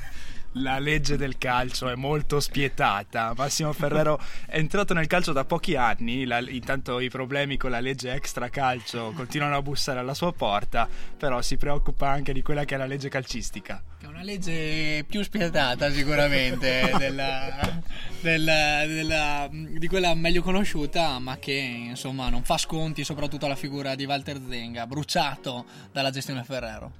La 0.57 0.77
legge 0.77 1.15
del 1.15 1.37
calcio 1.37 1.87
è 1.87 1.95
molto 1.95 2.41
spietata. 2.41 3.33
Massimo 3.33 3.71
Ferrero 3.71 4.19
è 4.45 4.57
entrato 4.57 4.93
nel 4.93 5.07
calcio 5.07 5.31
da 5.31 5.45
pochi 5.45 5.77
anni. 5.77 6.25
la- 6.25 6.41
intanto 6.41 6.99
i 6.99 7.09
problemi 7.09 7.55
con 7.55 7.71
la 7.71 7.79
legge 7.79 8.11
extra 8.11 8.49
calcio 8.49 9.13
continuano 9.15 9.55
a 9.55 9.61
bussare 9.61 9.99
alla 9.99 10.13
sua 10.13 10.33
porta. 10.33 10.85
Però 11.17 11.41
si 11.41 11.55
preoccupa 11.55 12.09
anche 12.09 12.33
di 12.33 12.41
quella 12.41 12.65
che 12.65 12.75
è 12.75 12.77
la 12.77 12.85
legge 12.85 13.07
calcistica. 13.07 13.81
Legge 14.23 15.03
più 15.07 15.21
spietata 15.21 15.91
sicuramente 15.91 16.91
della- 16.97 17.81
della- 18.21 18.85
della- 18.85 19.49
di 19.51 19.87
quella 19.87 20.13
meglio 20.15 20.41
conosciuta, 20.41 21.19
ma 21.19 21.37
che 21.37 21.51
insomma 21.53 22.29
non 22.29 22.43
fa 22.43 22.57
sconti 22.57 23.03
soprattutto 23.03 23.45
alla 23.45 23.55
figura 23.55 23.95
di 23.95 24.05
Walter 24.05 24.39
Zenga, 24.49 24.87
bruciato 24.87 25.65
dalla 25.91 26.09
gestione 26.09 26.43
Ferrero. 26.43 26.91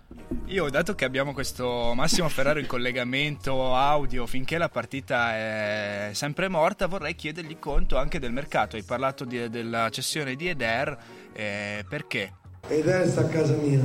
Io, 0.48 0.70
dato 0.70 0.96
che 0.96 1.06
abbiamo 1.06 1.32
questo 1.34 1.94
Massimo 1.96 2.28
Ferrero 2.28 2.60
in 2.60 2.66
collegamento 2.68 3.74
audio 3.74 4.26
finché 4.28 4.58
la 4.58 4.68
partita 4.70 5.34
è 5.34 6.10
sempre 6.14 6.50
morta, 6.50 6.88
vorrei 6.88 7.16
chiedergli 7.16 7.58
conto 7.58 7.98
anche 7.98 8.20
del 8.20 8.34
mercato. 8.34 8.76
Hai 8.76 8.84
parlato 8.84 9.24
di- 9.24 9.50
della 9.50 9.90
cessione 9.90 10.36
di 10.36 10.50
Eder, 10.50 10.98
eh, 11.32 11.86
perché? 11.88 12.34
Eder 12.68 13.08
sta 13.08 13.22
a 13.22 13.26
casa 13.28 13.54
mia. 13.56 13.80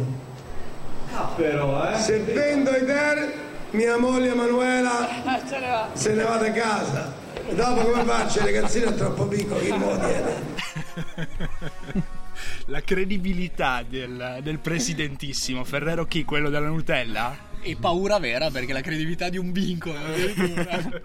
Però, 1.37 1.91
eh. 1.91 1.99
Se 1.99 2.19
vendo 2.19 2.71
Eder, 2.71 3.33
mia 3.71 3.97
moglie 3.97 4.31
Emanuela 4.31 5.09
se 5.93 6.13
ne 6.13 6.25
va 6.25 6.37
da 6.37 6.53
casa. 6.53 7.13
E 7.47 7.55
dopo 7.55 7.81
come 7.81 8.05
faccio? 8.05 8.41
Il 8.41 8.45
ragazzino 8.45 8.91
è 8.91 8.95
troppo 8.95 9.27
piccolo, 9.27 9.61
chi 9.61 9.73
me 9.73 9.79
lo 9.79 9.99
tiene? 9.99 12.17
La 12.71 12.83
credibilità 12.83 13.83
del, 13.89 14.41
del 14.43 14.59
presidentissimo 14.59 15.65
Ferrero 15.65 16.05
chi? 16.05 16.25
Quello 16.25 16.51
della 16.51 16.67
Nutella? 16.69 17.47
E 17.61 17.77
paura 17.77 18.19
vera 18.19 18.51
perché 18.51 18.73
la 18.75 18.83
credibilità 18.83 19.31
di 19.31 19.39
un 19.39 19.51
binco 19.53 19.93
addirittura. 19.95 20.79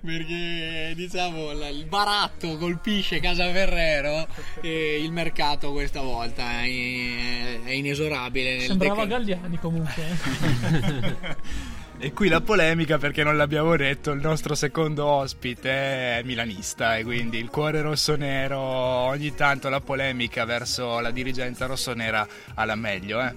perché 0.00 0.92
diciamo 0.94 1.50
la- 1.52 1.68
il 1.68 1.84
baratto 1.86 2.56
colpisce 2.56 3.18
Casa 3.20 3.50
Ferrero 3.50 4.26
e 4.62 5.00
il 5.02 5.10
mercato 5.10 5.72
questa 5.72 6.00
volta 6.00 6.62
è, 6.62 7.60
è 7.64 7.70
inesorabile. 7.72 8.52
nel 8.58 8.60
Sembrava 8.62 9.04
dec- 9.04 9.08
Galliani 9.08 9.58
comunque. 9.58 10.02
E 12.02 12.14
qui 12.14 12.28
la 12.28 12.40
polemica 12.40 12.96
perché 12.96 13.22
non 13.22 13.36
l'abbiamo 13.36 13.76
detto, 13.76 14.12
il 14.12 14.22
nostro 14.22 14.54
secondo 14.54 15.04
ospite 15.04 15.70
è 15.70 16.22
milanista 16.24 16.96
e 16.96 17.04
quindi 17.04 17.36
il 17.36 17.50
cuore 17.50 17.82
rossonero, 17.82 18.58
ogni 18.58 19.34
tanto 19.34 19.68
la 19.68 19.82
polemica 19.82 20.46
verso 20.46 20.98
la 21.00 21.10
dirigenza 21.10 21.66
rossonera 21.66 22.26
alla 22.54 22.74
meglio. 22.74 23.20
Eh. 23.20 23.34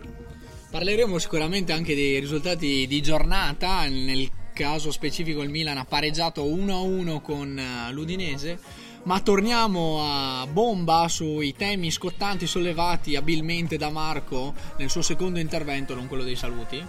Parleremo 0.72 1.18
sicuramente 1.18 1.74
anche 1.74 1.94
dei 1.94 2.22
risultati 2.22 2.88
di 2.88 3.02
giornata, 3.02 3.86
nel 3.90 4.32
caso 4.54 4.92
specifico 4.92 5.42
il 5.42 5.50
Milan 5.50 5.78
ha 5.78 5.84
pareggiato 5.84 6.46
1-1 6.46 7.20
con 7.20 7.60
eh, 7.60 7.92
l'Udinese, 7.92 8.58
ma 9.04 9.20
torniamo 9.20 10.00
a 10.02 10.48
bomba 10.48 11.10
sui 11.10 11.54
temi 11.54 11.92
scottanti 11.92 12.48
sollevati 12.48 13.18
abilmente 13.18 13.76
da 13.76 13.90
Marco 13.90 14.54
nel 14.78 14.90
suo 14.90 15.02
secondo 15.02 15.40
intervento, 15.40 15.94
non 15.94 16.08
quello 16.08 16.24
dei 16.24 16.38
saluti, 16.38 16.82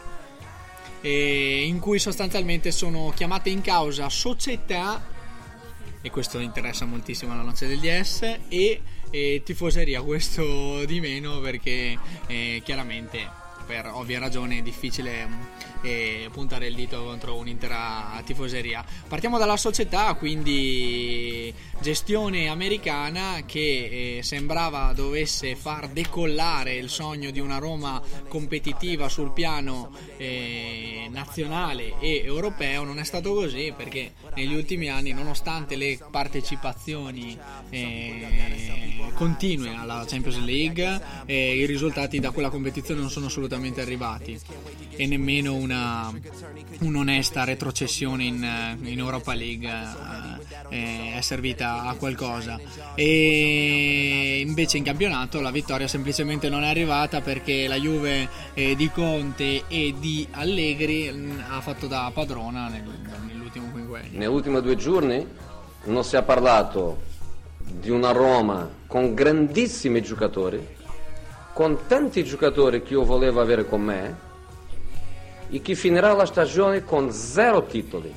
e 1.05 1.65
in 1.67 1.81
cui 1.81 1.99
sostanzialmente 1.99 2.73
sono 2.73 3.13
chiamate 3.15 3.51
in 3.51 3.61
causa 3.61 4.09
società 4.09 5.05
e 6.01 6.09
questo 6.09 6.39
interessa 6.39 6.87
moltissimo 6.87 7.33
alla 7.33 7.43
noce 7.43 7.67
del 7.67 7.79
DS 7.79 8.39
e, 8.49 8.81
e 9.11 9.43
tifoseria 9.45 10.01
questo 10.01 10.83
di 10.87 11.01
meno 11.01 11.41
perché 11.41 11.99
eh, 12.27 12.63
chiaramente 12.65 13.43
per 13.67 13.91
ovvie 13.93 14.19
ragioni 14.19 14.59
è 14.59 14.63
difficile 14.63 15.29
eh, 15.83 16.29
puntare 16.33 16.67
il 16.67 16.75
dito 16.75 17.03
contro 17.03 17.37
un'intera 17.37 18.21
tifoseria. 18.25 18.85
Partiamo 19.09 19.39
dalla 19.39 19.57
società 19.57 20.15
quindi 20.15 21.53
gestione 21.81 22.49
americana 22.49 23.43
che 23.47 24.19
eh, 24.19 24.23
sembrava 24.23 24.93
dovesse 24.95 25.57
far 25.57 25.89
decollare 25.89 26.75
il 26.75 26.89
sogno 26.89 27.31
di 27.31 27.41
una 27.41 27.59
Roma 27.59 28.01
competitiva 28.29 29.09
sul 29.09 29.33
piano 29.33 29.91
eh, 30.17 31.09
nazionale 31.11 31.99
e 32.01 32.23
europeo. 32.25 32.85
Non 32.85 32.99
è 32.99 33.05
stato 33.05 33.33
così 33.35 33.73
perché 33.77 34.13
negli 34.35 34.55
ultimi 34.55 34.89
anni 34.89 35.13
nonostante 35.13 35.77
le 35.77 35.99
partecipazioni 36.11 37.39
eh, 37.71 39.13
continue 39.15 39.75
alla 39.75 40.05
Champions 40.07 40.39
League 40.39 41.01
eh, 41.27 41.57
i 41.57 41.67
risultati 41.67 42.19
da 42.19 42.31
quella 42.31 42.51
competizione 42.51 43.01
non 43.01 43.11
sono 43.11 43.27
assolutamente 43.27 43.54
arrivati. 43.81 44.39
E 44.97 45.07
nemmeno 45.07 45.55
una 45.55 46.13
un'onesta 46.81 47.45
retrocessione 47.45 48.25
in, 48.25 48.77
in 48.83 48.99
Europa 48.99 49.35
League 49.35 49.71
eh, 50.69 51.15
è 51.17 51.21
servita 51.21 51.85
a 51.85 51.95
qualcosa. 51.95 52.59
E 52.95 54.43
invece 54.47 54.79
in 54.79 54.85
campionato 54.85 55.41
la 55.41 55.51
vittoria 55.51 55.89
semplicemente 55.89 56.49
non 56.49 56.63
è 56.63 56.69
arrivata 56.69 57.21
perché 57.21 57.67
la 57.67 57.77
Juve 57.77 58.29
eh, 58.55 58.77
di 58.77 58.91
Conte 58.91 59.65
e 59.69 59.95
di 59.99 60.27
Allegri 60.31 61.11
mh, 61.11 61.45
ha 61.49 61.61
fatto 61.61 61.87
da 61.87 62.11
padrona 62.13 62.69
nel- 62.69 62.83
nell'ultimo 63.27 63.71
quinquennio. 63.71 64.19
Negli 64.19 64.29
ultimi 64.29 64.61
due 64.61 64.77
giorni 64.77 65.27
non 65.85 66.05
si 66.05 66.17
è 66.17 66.23
parlato 66.23 67.13
di 67.59 67.91
una 67.91 68.13
Roma 68.13 68.69
con 68.87 69.15
grandissimi 69.15 70.03
giocatori, 70.03 70.67
con 71.55 71.87
tanti 71.87 72.25
giocatori 72.25 72.83
che 72.83 72.95
io 72.95 73.05
volevo 73.05 73.41
avere 73.41 73.65
con 73.65 73.81
me 73.81 74.17
e 75.49 75.63
che 75.63 75.77
finirà 75.77 76.13
la 76.13 76.27
stagione 76.27 76.85
con 76.85 77.13
zero 77.13 77.65
titoli. 77.65 78.13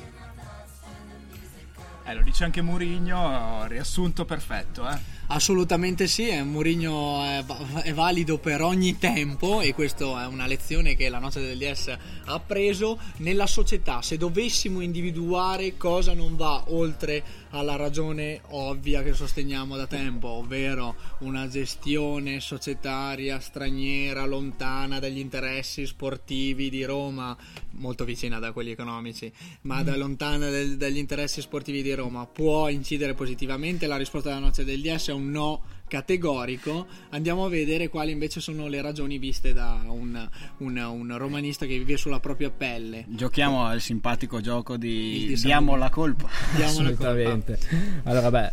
Eh, 2.04 2.14
lo 2.14 2.22
dice 2.22 2.42
anche 2.42 2.60
Mourinho, 2.60 3.64
riassunto 3.68 4.24
perfetto, 4.24 4.88
eh. 4.88 4.98
Assolutamente 5.30 6.06
sì, 6.06 6.30
Mourinho 6.42 7.22
è, 7.22 7.44
va- 7.44 7.82
è 7.82 7.92
valido 7.92 8.38
per 8.38 8.62
ogni 8.62 8.96
tempo 8.96 9.60
e 9.60 9.74
questa 9.74 10.22
è 10.22 10.26
una 10.26 10.46
lezione 10.46 10.96
che 10.96 11.10
la 11.10 11.18
noce 11.18 11.40
del 11.40 11.58
DS 11.58 11.94
ha 12.24 12.40
preso 12.40 12.98
nella 13.18 13.46
società. 13.46 14.00
Se 14.00 14.16
dovessimo 14.16 14.80
individuare 14.80 15.76
cosa 15.76 16.14
non 16.14 16.34
va 16.34 16.64
oltre 16.68 17.22
alla 17.50 17.76
ragione 17.76 18.40
ovvia 18.48 19.02
che 19.02 19.12
sosteniamo 19.12 19.76
da 19.76 19.86
tempo, 19.86 20.28
ovvero 20.28 20.96
una 21.20 21.46
gestione 21.46 22.40
societaria 22.40 23.38
straniera 23.38 24.24
lontana 24.24 24.98
dagli 24.98 25.18
interessi 25.18 25.84
sportivi 25.84 26.70
di 26.70 26.84
Roma, 26.84 27.36
molto 27.72 28.04
vicina 28.04 28.38
da 28.38 28.52
quelli 28.52 28.70
economici, 28.70 29.30
ma 29.62 29.82
da 29.82 29.94
lontana 29.94 30.48
del- 30.48 30.78
dagli 30.78 30.96
interessi 30.96 31.42
sportivi 31.42 31.82
di 31.82 31.92
Roma, 31.92 32.26
può 32.26 32.68
incidere 32.68 33.12
positivamente? 33.12 33.86
La 33.86 33.96
risposta 33.96 34.30
della 34.30 34.40
noce 34.40 34.64
del 34.64 34.80
DS 34.80 35.08
è 35.08 35.16
un 35.18 35.30
no 35.30 35.62
categorico. 35.88 36.86
Andiamo 37.10 37.44
a 37.44 37.48
vedere 37.48 37.88
quali 37.88 38.12
invece 38.12 38.40
sono 38.40 38.66
le 38.68 38.80
ragioni 38.82 39.18
viste 39.18 39.52
da 39.52 39.80
un, 39.86 40.28
un- 40.58 40.76
un 40.76 41.14
romanista 41.18 41.66
che 41.66 41.76
vive 41.78 41.96
sulla 41.96 42.20
propria 42.20 42.50
pelle. 42.50 43.04
Giochiamo 43.08 43.64
al 43.64 43.80
simpatico 43.80 44.40
gioco 44.40 44.76
di 44.76 45.26
di 45.28 45.34
diamo 45.34 45.76
la 45.76 45.90
colpa. 45.90 46.28
Diamo 46.56 46.80
la 46.82 46.88
colpa. 46.88 47.08
Assolutamente. 47.08 47.58
Allora, 48.04 48.30
beh, 48.30 48.52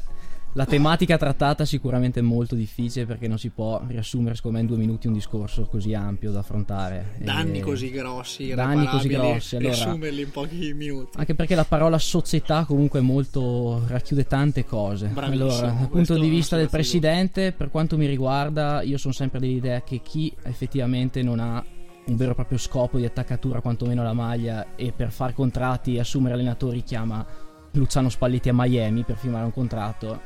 la 0.56 0.66
tematica 0.66 1.18
trattata 1.18 1.66
sicuramente 1.66 2.22
è 2.22 2.24
molto 2.24 2.56
difficile 2.56 3.06
perché 3.06 3.28
non 3.28 3.38
si 3.38 3.50
può 3.50 3.82
riassumere, 3.88 4.36
secondo 4.36 4.58
me, 4.58 4.64
in 4.64 4.70
due 4.70 4.78
minuti 4.78 5.08
un 5.08 5.14
discorso 5.14 5.66
così 5.66 5.94
ampio 5.94 6.32
da 6.32 6.40
affrontare. 6.40 7.18
Danni 7.20 7.60
E- 7.60 7.62
così 7.62 7.90
grossi, 7.92 8.54
danni 8.54 8.88
così 8.88 9.10
grossi. 9.10 9.58
Allora, 9.58 9.74
riassumerli 9.74 10.22
in 10.22 10.32
pochi 10.32 10.74
minuti. 10.74 11.18
Anche 11.18 11.36
perché 11.36 11.56
la 11.56 11.66
parola 11.66 11.98
società 11.98 12.64
comunque 12.64 13.00
è 13.00 13.02
molto 13.02 13.84
racchiude 13.86 14.28
tante 14.28 14.64
cose. 14.64 15.08
Bravissimo, 15.08 15.50
allora, 15.50 15.72
dal 15.72 15.90
punto 15.90 16.18
di 16.18 16.30
vista 16.30 16.56
del 16.56 16.70
presidente, 16.70 17.52
per 17.52 17.70
quanto 17.70 17.98
mi 17.98 18.06
riguarda, 18.06 18.82
io 18.82 18.98
sono 18.98 19.14
sempre 19.14 19.42
dell'idea 19.42 19.82
che 19.82 20.00
chi 20.02 20.34
effettivamente 20.44 21.22
non 21.22 21.42
ha 21.42 21.62
un 22.06 22.16
vero 22.16 22.32
e 22.32 22.36
proprio 22.36 22.58
scopo 22.58 22.98
di 22.98 23.04
attaccatura 23.04 23.60
quantomeno 23.60 24.02
alla 24.02 24.14
maglia 24.14 24.76
e 24.78 24.94
per 24.96 25.12
fare 25.12 25.34
contratti 25.34 25.96
e 25.96 26.00
assumere 26.00 26.36
allenatori 26.36 26.82
chiama 26.82 27.26
Luciano 27.72 28.08
Spalletti 28.08 28.48
a 28.48 28.54
Miami 28.54 29.04
per 29.04 29.18
firmare 29.18 29.44
un 29.44 29.52
contratto, 29.52 30.22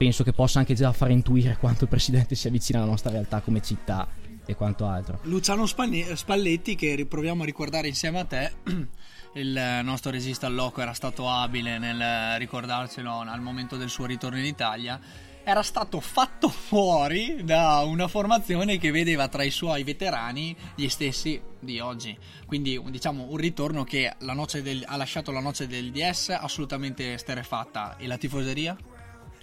penso 0.00 0.24
che 0.24 0.32
possa 0.32 0.60
anche 0.60 0.72
già 0.72 0.94
far 0.94 1.10
intuire 1.10 1.58
quanto 1.60 1.84
il 1.84 1.90
presidente 1.90 2.34
si 2.34 2.48
avvicina 2.48 2.78
alla 2.78 2.88
nostra 2.88 3.10
realtà 3.10 3.42
come 3.42 3.60
città 3.60 4.08
e 4.46 4.54
quanto 4.54 4.86
altro. 4.86 5.18
Luciano 5.24 5.66
Spalletti, 5.66 6.74
che 6.74 6.94
riproviamo 6.94 7.42
a 7.42 7.44
ricordare 7.44 7.88
insieme 7.88 8.20
a 8.20 8.24
te, 8.24 8.50
il 9.34 9.80
nostro 9.84 10.10
regista 10.10 10.46
al 10.46 10.54
loco 10.54 10.80
era 10.80 10.94
stato 10.94 11.28
abile 11.28 11.76
nel 11.76 12.38
ricordarcelo 12.38 13.18
al 13.18 13.42
momento 13.42 13.76
del 13.76 13.90
suo 13.90 14.06
ritorno 14.06 14.38
in 14.38 14.46
Italia. 14.46 14.98
Era 15.44 15.62
stato 15.62 16.00
fatto 16.00 16.48
fuori 16.48 17.44
da 17.44 17.80
una 17.80 18.08
formazione 18.08 18.78
che 18.78 18.90
vedeva 18.90 19.28
tra 19.28 19.42
i 19.42 19.50
suoi 19.50 19.84
veterani 19.84 20.56
gli 20.76 20.88
stessi 20.88 21.38
di 21.58 21.78
oggi. 21.78 22.16
Quindi, 22.46 22.80
diciamo, 22.88 23.26
un 23.28 23.36
ritorno 23.36 23.84
che 23.84 24.14
del- 24.62 24.84
ha 24.86 24.96
lasciato 24.96 25.30
la 25.30 25.40
noce 25.40 25.66
del 25.66 25.90
DS 25.90 26.30
assolutamente 26.30 27.18
sterefatta. 27.18 27.98
E 27.98 28.06
la 28.06 28.16
tifoseria? 28.16 28.74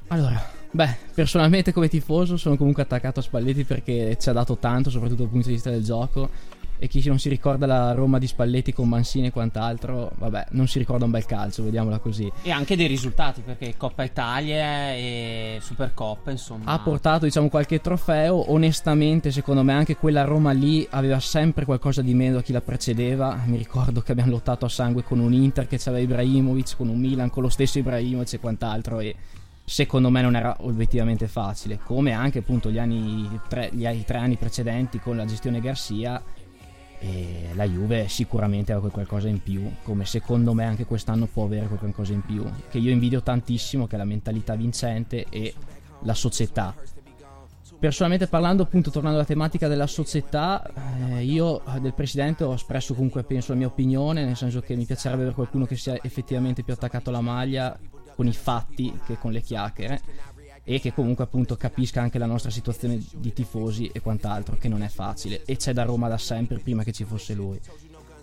Allora, 0.10 0.42
beh, 0.72 0.96
personalmente 1.14 1.74
come 1.74 1.90
tifoso 1.90 2.38
sono 2.38 2.56
comunque 2.56 2.84
attaccato 2.84 3.20
a 3.20 3.24
Spalletti 3.24 3.66
perché 3.66 4.18
ci 4.20 4.30
ha 4.30 4.34
dato 4.34 4.58
tanto, 4.58 4.90
soprattutto 4.90 5.24
dal 5.24 5.32
punto 5.32 5.48
di 5.48 5.54
vista 5.56 5.70
del 5.70 5.84
gioco. 5.84 6.56
E 6.80 6.88
chi 6.88 7.02
non 7.08 7.18
si 7.18 7.28
ricorda 7.28 7.66
la 7.66 7.92
Roma 7.94 8.20
di 8.20 8.28
Spalletti 8.28 8.72
con 8.72 8.88
Mancini 8.88 9.28
e 9.28 9.32
quant'altro, 9.32 10.12
vabbè, 10.16 10.50
non 10.52 10.68
si 10.68 10.78
ricorda 10.78 11.06
un 11.06 11.12
bel 11.12 11.26
calcio, 11.26 11.64
vediamola 11.64 11.98
così. 11.98 12.32
E 12.44 12.52
anche 12.52 12.76
dei 12.76 12.86
risultati, 12.86 13.42
perché 13.42 13.76
Coppa 13.76 14.04
Italia 14.04 14.94
e 14.94 15.58
Supercoppa, 15.60 16.30
insomma. 16.30 16.66
Ha 16.66 16.78
portato, 16.78 17.26
diciamo, 17.26 17.50
qualche 17.50 17.82
trofeo. 17.82 18.52
Onestamente, 18.52 19.32
secondo 19.32 19.64
me, 19.64 19.74
anche 19.74 19.96
quella 19.96 20.24
Roma 20.24 20.52
lì 20.52 20.88
aveva 20.92 21.20
sempre 21.20 21.66
qualcosa 21.66 22.04
di 22.04 22.14
meno 22.14 22.36
da 22.36 22.42
chi 22.44 22.52
la 22.52 22.62
precedeva. 22.62 23.42
Mi 23.46 23.58
ricordo 23.58 24.02
che 24.02 24.12
abbiamo 24.12 24.30
lottato 24.30 24.66
a 24.66 24.70
sangue 24.70 25.02
con 25.04 25.18
un 25.18 25.34
Inter 25.34 25.66
che 25.66 25.80
c'aveva 25.80 26.04
Ibrahimovic, 26.04 26.78
con 26.78 26.90
un 26.90 27.00
Milan 27.00 27.32
con 27.32 27.42
lo 27.42 27.50
stesso 27.50 27.80
Ibrahimovic 27.80 28.34
e 28.34 28.40
quant'altro. 28.40 29.00
E 29.00 29.16
secondo 29.70 30.10
me 30.10 30.22
non 30.22 30.38
era 30.38 30.56
obiettivamente 30.62 31.28
facile. 31.28 31.78
Come 31.84 32.14
anche 32.14 32.40
appunto 32.40 32.72
gli 32.72 32.78
anni 32.78 33.30
tre, 33.50 33.70
gli 33.74 33.86
tre 34.06 34.18
anni 34.18 34.38
precedenti 34.38 34.98
con 34.98 35.18
la 35.18 35.26
gestione 35.26 35.60
Garcia. 35.60 36.24
E 37.00 37.50
la 37.54 37.68
Juve 37.68 38.08
sicuramente 38.08 38.72
aveva 38.72 38.90
qualcosa 38.90 39.28
in 39.28 39.44
più, 39.44 39.70
come 39.84 40.06
secondo 40.06 40.54
me 40.54 40.64
anche 40.64 40.86
quest'anno 40.86 41.28
può 41.28 41.44
avere 41.44 41.68
qualcosa 41.68 42.14
in 42.14 42.22
più, 42.22 42.44
che 42.72 42.80
io 42.80 42.90
invidio 42.90 43.22
tantissimo, 43.22 43.86
che 43.86 43.94
è 43.94 43.98
la 44.00 44.06
mentalità 44.06 44.56
vincente 44.56 45.28
e 45.30 45.54
la 46.02 46.16
società. 46.16 46.74
Personalmente 47.80 48.26
parlando, 48.26 48.64
appunto, 48.64 48.90
tornando 48.90 49.20
alla 49.20 49.28
tematica 49.28 49.68
della 49.68 49.86
società, 49.86 50.68
eh, 51.12 51.24
io 51.24 51.62
del 51.80 51.94
presidente 51.94 52.44
ho 52.44 52.54
espresso 52.54 52.96
comunque, 52.96 53.24
penso, 53.24 53.52
la 53.52 53.60
mia 53.60 53.68
opinione, 53.68 54.26
nel 54.26 54.36
senso 54.36 54.62
che 54.62 54.76
mi 54.76 54.86
piacerebbe 54.86 55.22
avere 55.22 55.36
qualcuno 55.36 55.66
che 55.66 55.76
sia 55.76 56.00
effettivamente 56.02 56.64
più 56.64 56.74
attaccato 56.74 57.10
alla 57.10 57.22
maglia 57.22 57.78
con 58.18 58.26
i 58.26 58.34
fatti 58.34 58.92
che 59.06 59.20
con 59.20 59.32
le 59.32 59.42
chiacchiere 59.42 60.02
e 60.64 60.82
che 60.82 60.92
comunque 60.92 61.24
appunto 61.24 61.56
capisca 61.56 62.02
anche 62.02 62.18
la 62.18 62.26
nostra 62.26 62.50
situazione 62.50 63.02
di 63.14 63.32
tifosi 63.32 63.90
e 63.94 64.02
quant'altro, 64.02 64.58
che 64.60 64.68
non 64.68 64.82
è 64.82 64.90
facile 64.90 65.44
e 65.46 65.56
c'è 65.56 65.72
da 65.72 65.84
Roma 65.84 66.10
da 66.10 66.18
sempre 66.18 66.58
prima 66.58 66.84
che 66.84 66.92
ci 66.92 67.06
fosse 67.06 67.36
lui. 67.36 67.60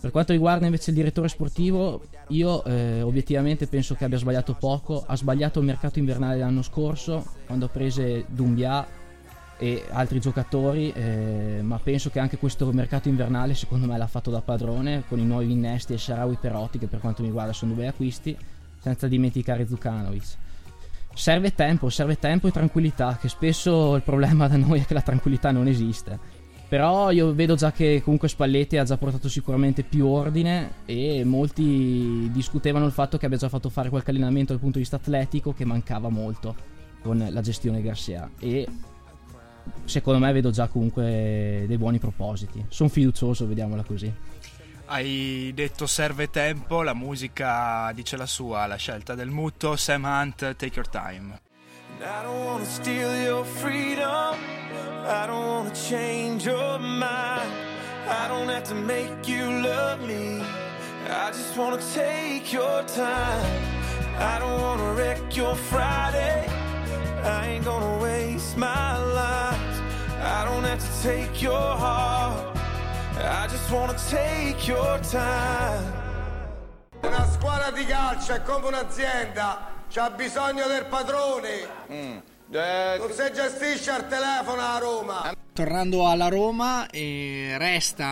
Per 0.00 0.10
quanto 0.10 0.32
riguarda 0.32 0.66
invece 0.66 0.90
il 0.90 0.96
direttore 0.96 1.28
sportivo, 1.28 2.02
io 2.28 2.62
eh, 2.64 3.00
obiettivamente 3.00 3.66
penso 3.68 3.94
che 3.94 4.04
abbia 4.04 4.18
sbagliato 4.18 4.52
poco. 4.52 5.02
Ha 5.06 5.16
sbagliato 5.16 5.60
il 5.60 5.64
mercato 5.64 5.98
invernale 5.98 6.38
l'anno 6.40 6.60
scorso, 6.60 7.24
quando 7.46 7.68
prese 7.68 8.26
Dumbia 8.28 8.86
e 9.56 9.84
altri 9.88 10.20
giocatori, 10.20 10.92
eh, 10.92 11.60
ma 11.62 11.78
penso 11.78 12.10
che 12.10 12.18
anche 12.18 12.36
questo 12.36 12.70
mercato 12.72 13.08
invernale 13.08 13.54
secondo 13.54 13.86
me 13.86 13.96
l'ha 13.96 14.06
fatto 14.06 14.30
da 14.30 14.42
padrone 14.42 15.04
con 15.08 15.18
i 15.18 15.24
nuovi 15.24 15.52
innesti 15.52 15.94
e 15.94 15.98
Sharawi 15.98 16.36
Perotti, 16.38 16.78
che 16.78 16.88
per 16.88 17.00
quanto 17.00 17.22
mi 17.22 17.28
riguarda 17.28 17.54
sono 17.54 17.72
due 17.72 17.86
acquisti, 17.86 18.36
senza 18.84 19.08
dimenticare 19.08 19.66
Zukanovic. 19.66 20.36
Serve 21.14 21.54
tempo, 21.54 21.88
serve 21.88 22.18
tempo 22.18 22.48
e 22.48 22.50
tranquillità, 22.50 23.16
che 23.18 23.30
spesso 23.30 23.96
il 23.96 24.02
problema 24.02 24.46
da 24.46 24.58
noi 24.58 24.80
è 24.80 24.84
che 24.84 24.92
la 24.92 25.00
tranquillità 25.00 25.50
non 25.52 25.68
esiste. 25.68 26.42
Però 26.68 27.10
io 27.10 27.32
vedo 27.32 27.54
già 27.54 27.72
che 27.72 28.02
comunque 28.04 28.28
Spalletti 28.28 28.76
ha 28.76 28.84
già 28.84 28.98
portato 28.98 29.28
sicuramente 29.30 29.84
più 29.84 30.06
ordine 30.06 30.82
e 30.84 31.24
molti 31.24 32.28
discutevano 32.30 32.84
il 32.84 32.92
fatto 32.92 33.16
che 33.16 33.24
abbia 33.24 33.38
già 33.38 33.48
fatto 33.48 33.70
fare 33.70 33.88
qualche 33.88 34.10
allenamento 34.10 34.52
dal 34.52 34.60
punto 34.60 34.76
di 34.76 34.82
vista 34.82 34.96
atletico 34.96 35.54
che 35.54 35.64
mancava 35.64 36.08
molto 36.10 36.54
con 37.00 37.26
la 37.30 37.40
gestione 37.40 37.80
Garcia 37.80 38.28
e 38.38 38.66
secondo 39.84 40.18
me 40.18 40.32
vedo 40.32 40.50
già 40.50 40.66
comunque 40.68 41.64
dei 41.66 41.78
buoni 41.78 41.98
propositi. 41.98 42.64
Sono 42.68 42.88
fiducioso, 42.88 43.46
vediamola 43.46 43.84
così. 43.84 44.12
Hai 44.86 45.52
detto 45.54 45.86
serve 45.86 46.28
tempo, 46.28 46.82
la 46.82 46.92
musica 46.92 47.90
dice 47.94 48.18
la 48.18 48.26
sua, 48.26 48.66
la 48.66 48.76
scelta 48.76 49.14
del 49.14 49.30
muto, 49.30 49.76
Sam 49.76 50.04
Hunt, 50.04 50.56
Take 50.56 50.72
Your 50.74 50.88
Time. 50.88 51.40
I 52.00 52.22
don't 52.22 52.44
wanna 52.44 52.64
steal 52.66 53.14
your 53.22 53.46
freedom. 53.46 54.36
I 55.06 55.26
don't 55.26 55.46
wanna 55.46 55.72
change 55.72 56.44
your 56.44 56.78
mind. 56.78 57.50
I 58.06 58.28
don't 58.28 58.48
have 58.48 58.64
to 58.64 58.74
make 58.74 59.26
you 59.26 59.62
love 59.62 60.00
me. 60.06 60.42
I 61.08 61.30
just 61.30 61.56
wanna 61.56 61.80
take 61.94 62.52
your 62.52 62.84
time. 62.84 63.62
I 64.18 64.38
don't 64.38 64.60
wanna 64.60 64.92
wreck 64.92 65.34
your 65.34 65.56
Friday. 65.56 66.46
I 67.22 67.54
ain't 67.54 67.64
gonna 67.64 68.02
waste 68.02 68.58
my 68.58 68.98
life. 68.98 69.80
I 70.20 70.44
don't 70.44 70.64
have 70.64 70.78
to 70.78 71.02
take 71.02 71.40
your 71.40 71.76
heart. 71.76 72.53
I 73.16 73.46
just 73.48 73.70
wanna 73.70 73.94
take 74.10 74.66
your 74.66 74.98
time. 75.00 76.02
Una 77.02 77.26
squadra 77.30 77.70
di 77.70 77.84
calcio 77.84 78.32
è 78.32 78.42
come 78.42 78.66
un'azienda, 78.66 79.68
c'ha 79.88 80.10
bisogno 80.10 80.66
del 80.66 80.86
padrone. 80.86 81.68
Non 81.86 83.10
si 83.10 83.32
gestisce 83.32 83.90
al 83.90 84.08
telefono 84.08 84.60
a 84.60 84.78
Roma. 84.78 85.32
Tornando 85.52 86.08
alla 86.08 86.28
Roma, 86.28 86.88
eh, 86.90 87.54
resta 87.58 88.04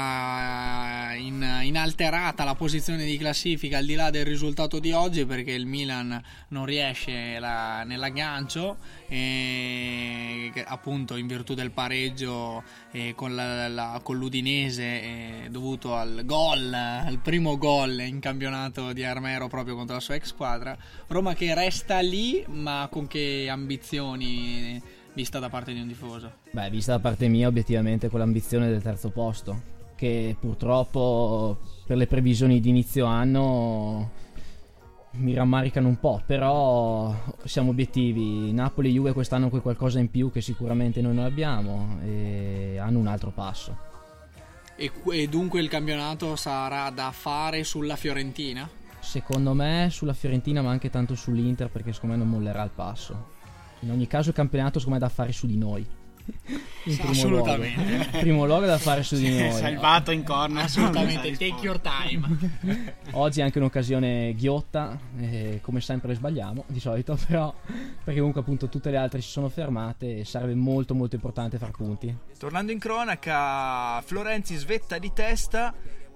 in- 1.14 1.61
inalterata 1.62 2.44
la 2.44 2.55
posizione 2.55 3.05
di 3.05 3.16
classifica 3.16 3.79
al 3.79 3.85
di 3.87 3.94
là 3.94 4.11
del 4.11 4.25
risultato 4.25 4.79
di 4.79 4.92
oggi 4.92 5.25
perché 5.27 5.53
il 5.53 5.66
Milan 5.66 6.20
non 6.48 6.64
riesce 6.64 7.38
la- 7.38 7.83
nell'aggancio 7.85 8.77
e 9.09 10.53
appunto 10.66 11.16
in 11.16 11.27
virtù 11.27 11.55
del 11.55 11.70
pareggio 11.70 12.62
con, 13.14 13.35
la- 13.35 13.68
la- 13.68 14.01
con 14.03 14.16
l'Udinese 14.18 15.48
dovuto 15.51 15.94
al 15.96 16.22
gol, 16.25 16.72
al 16.72 17.18
primo 17.20 17.57
gol 17.59 18.01
in 18.01 18.20
campionato 18.20 18.92
di 18.92 19.05
Armero 19.05 19.48
proprio 19.48 19.75
contro 19.75 19.94
la 19.94 20.01
sua 20.01 20.14
ex 20.14 20.27
squadra. 20.29 20.77
Roma 21.09 21.35
che 21.35 21.55
resta 21.55 22.01
lì 22.01 22.44
ma 22.48 22.88
con 22.90 23.07
che 23.07 23.46
ambizioni 23.51 24.81
vista 25.14 25.38
da 25.38 25.48
parte 25.48 25.72
di 25.75 25.81
un 25.81 25.88
tifoso? 25.88 26.33
Beh, 26.53 26.70
vista 26.70 26.92
da 26.92 26.98
parte 27.01 27.29
mia, 27.29 27.46
obiettivamente 27.48 28.09
con 28.09 28.18
l'ambizione 28.20 28.68
del 28.68 28.81
terzo 28.83 29.11
posto, 29.11 29.62
che 30.02 30.34
purtroppo 30.36 31.58
per 31.86 31.96
le 31.96 32.08
previsioni 32.08 32.58
di 32.58 32.70
inizio 32.70 33.06
anno 33.06 34.10
mi 35.12 35.32
rammaricano 35.32 35.86
un 35.86 36.00
po', 36.00 36.20
però 36.26 37.14
siamo 37.44 37.70
obiettivi. 37.70 38.52
Napoli 38.52 38.88
e 38.88 38.92
Juve 38.94 39.12
quest'anno 39.12 39.48
quel 39.48 39.62
qualcosa 39.62 40.00
in 40.00 40.10
più 40.10 40.32
che 40.32 40.40
sicuramente 40.40 41.00
noi 41.00 41.14
non 41.14 41.24
abbiamo 41.24 42.00
e 42.02 42.78
hanno 42.80 42.98
un 42.98 43.06
altro 43.06 43.30
passo. 43.30 43.76
E, 44.74 44.90
e 45.12 45.28
dunque 45.28 45.60
il 45.60 45.68
campionato 45.68 46.34
sarà 46.34 46.90
da 46.90 47.12
fare 47.12 47.62
sulla 47.62 47.94
Fiorentina? 47.94 48.68
Secondo 48.98 49.54
me 49.54 49.86
sulla 49.88 50.14
Fiorentina 50.14 50.62
ma 50.62 50.70
anche 50.70 50.90
tanto 50.90 51.14
sull'Inter 51.14 51.70
perché 51.70 51.92
secondo 51.92 52.16
me 52.16 52.22
non 52.24 52.32
mollerà 52.32 52.64
il 52.64 52.72
passo. 52.74 53.30
In 53.82 53.92
ogni 53.92 54.08
caso 54.08 54.30
il 54.30 54.34
campionato 54.34 54.80
secondo 54.80 54.98
me 54.98 55.04
è 55.04 55.08
da 55.08 55.14
fare 55.14 55.30
su 55.30 55.46
di 55.46 55.56
noi. 55.56 55.86
In 56.85 56.96
primo 56.96 57.11
Assolutamente. 57.11 57.94
luogo. 57.96 58.18
primo 58.18 58.46
luogo 58.46 58.64
è 58.64 58.66
da 58.66 58.78
fare 58.78 59.02
su 59.02 59.16
di 59.16 59.38
noi. 59.38 59.52
Salvato 59.52 60.11
in 60.11 60.24
corner. 60.24 60.64
Assolutamente, 60.64 61.30
take 61.32 61.56
your 61.61 61.80
time. 61.80 62.94
Oggi 63.12 63.40
è 63.40 63.44
anche 63.44 63.58
un'occasione 63.58 64.35
ghiotta, 64.35 64.98
eh, 65.18 65.61
come 65.62 65.80
sempre 65.80 66.14
sbagliamo 66.14 66.64
di 66.66 66.80
solito, 66.80 67.16
però 67.26 67.54
perché 68.02 68.18
comunque 68.18 68.40
appunto 68.40 68.68
tutte 68.68 68.90
le 68.90 68.96
altre 68.96 69.20
si 69.20 69.28
sono 69.28 69.48
fermate 69.48 70.18
e 70.18 70.24
sarebbe 70.24 70.54
molto 70.54 70.94
molto 70.94 71.14
importante 71.14 71.58
far 71.58 71.70
punti. 71.70 72.14
Tornando 72.38 72.72
in 72.72 72.78
cronaca, 72.78 74.00
Florenzi 74.02 74.56
svetta 74.56 74.98
di 74.98 75.12
testa. 75.14 75.72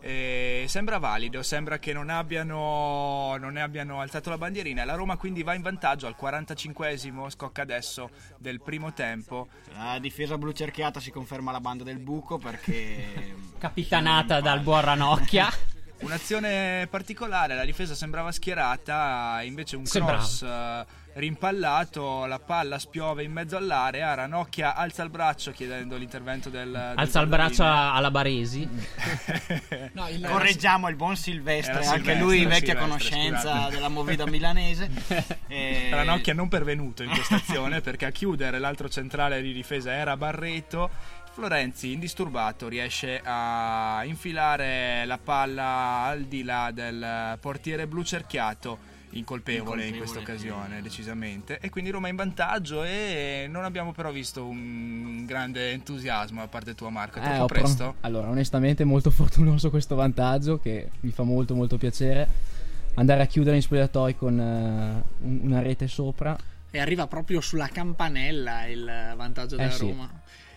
E 0.07 0.67
sembra 0.69 0.99
valido, 0.99 1.43
sembra 1.43 1.81
che 1.81 1.93
non 1.93 2.11
abbiano, 2.11 3.37
non 3.39 3.55
ne 3.55 3.61
abbiano 3.61 4.01
alzato 4.01 4.31
la 4.31 4.39
bandierina. 4.39 4.85
La 4.85 4.95
Roma 4.95 5.17
quindi 5.17 5.43
va 5.43 5.55
in 5.55 5.63
vantaggio 5.63 6.07
al 6.07 6.15
45esimo, 6.17 7.29
scocca 7.29 7.63
adesso 7.63 8.11
del 8.39 8.61
primo 8.61 8.93
tempo. 8.93 9.49
La 9.75 9.99
difesa 9.99 10.39
blu 10.39 10.53
cerchiata 10.53 11.01
si 11.01 11.11
conferma 11.11 11.51
la 11.51 11.59
banda 11.59 11.83
del 11.83 11.99
buco 11.99 12.39
perché... 12.39 13.35
Capitanata 13.59 14.41
dal 14.41 14.61
buon 14.61 14.83
Ranocchia. 14.83 15.49
Un'azione 16.03 16.87
particolare, 16.89 17.57
la 17.57 17.65
difesa 17.65 17.97
sembrava 17.97 18.31
schierata, 18.31 19.41
invece 19.43 19.75
un 19.75 19.87
Sembrava. 19.87 20.19
cross 20.19 20.43
eh, 20.43 20.87
rimpallato, 21.17 22.27
la 22.27 22.39
palla 22.39 22.79
spiove 22.79 23.23
in 23.23 23.33
mezzo 23.33 23.57
all'area, 23.57 24.13
Ranocchia 24.15 24.75
alza 24.75 25.03
il 25.03 25.09
braccio 25.11 25.51
chiedendo 25.51 25.97
l'intervento 25.97 26.51
del... 26.51 26.71
del 26.71 26.93
Alza 26.95 27.21
il 27.21 27.27
braccio 27.27 27.65
alla 27.65 28.11
Baresi. 28.11 28.69
No, 29.93 30.09
il- 30.09 30.21
Correggiamo 30.29 30.89
il 30.89 30.97
buon 30.97 31.17
Silvestre, 31.17 31.81
Era 31.81 31.91
anche 31.91 31.97
Silvestre, 32.13 32.23
lui 32.25 32.39
vecchia 32.45 32.57
Silvestre, 32.59 32.79
conoscenza 32.79 33.39
scusate. 33.53 33.75
della 33.75 33.89
movida 33.89 34.27
milanese. 34.27 34.91
E- 35.49 35.89
Ranocchia 35.91 36.35
non 36.35 36.49
pervenuto 36.49 37.03
in 37.03 37.11
questa 37.11 37.37
azione 37.37 37.81
perché 37.81 38.05
a 38.07 38.11
chiudere 38.11 38.59
l'altro 38.59 38.89
centrale 38.89 39.41
di 39.43 39.53
difesa 39.53 39.93
era 39.93 40.17
Barreto. 40.17 40.91
Florenzi, 41.33 41.93
indisturbato, 41.93 42.67
riesce 42.69 43.21
a 43.23 44.01
infilare 44.05 45.05
la 45.05 45.19
palla 45.19 46.05
al 46.05 46.23
di 46.23 46.43
là 46.43 46.71
del 46.73 47.37
portiere 47.41 47.87
blu 47.87 48.03
cerchiato. 48.03 48.95
Incolpevole, 49.17 49.87
in 49.87 49.95
Incolpevole, 49.95 49.99
questa 49.99 50.19
sì. 50.19 50.49
occasione, 50.49 50.83
decisamente. 50.83 51.59
E 51.61 51.71
quindi 51.71 51.91
Roma 51.91 52.09
in 52.09 52.17
vantaggio 52.17 52.83
e 52.85 53.47
non 53.49 53.65
abbiamo 53.65 53.93
però 53.93 54.11
visto 54.11 54.45
un 54.47 55.25
grande 55.27 55.73
entusiasmo 55.73 56.41
da 56.41 56.49
parte 56.49 56.75
tua 56.75 56.91
Marco. 56.91 57.19
Eh, 57.19 57.23
troppo 57.23 57.47
pro- 57.47 57.61
presto? 57.61 57.95
Allora, 58.01 58.29
onestamente 58.29 58.85
molto 58.85 59.11
fortunoso 59.13 59.71
questo 59.71 59.95
vantaggio 59.95 60.59
che 60.61 60.91
mi 61.01 61.11
fa 61.11 61.23
molto 61.23 61.55
molto 61.55 61.77
piacere. 61.79 62.29
Andare 62.95 63.23
a 63.23 63.27
chiudere 63.27 63.57
in 63.57 63.63
spogliatoi 63.63 64.17
con 64.17 64.39
eh, 64.41 65.03
un- 65.25 65.41
una 65.43 65.61
rete 65.61 65.87
sopra. 65.89 66.37
e 66.71 66.79
arriva 66.79 67.07
proprio 67.07 67.41
sulla 67.41 67.69
campanella 67.69 68.67
il 68.67 69.13
vantaggio 69.17 69.57
della 69.57 69.69
Eh 69.69 69.73
sì. 69.73 69.81
Roma. 69.89 70.11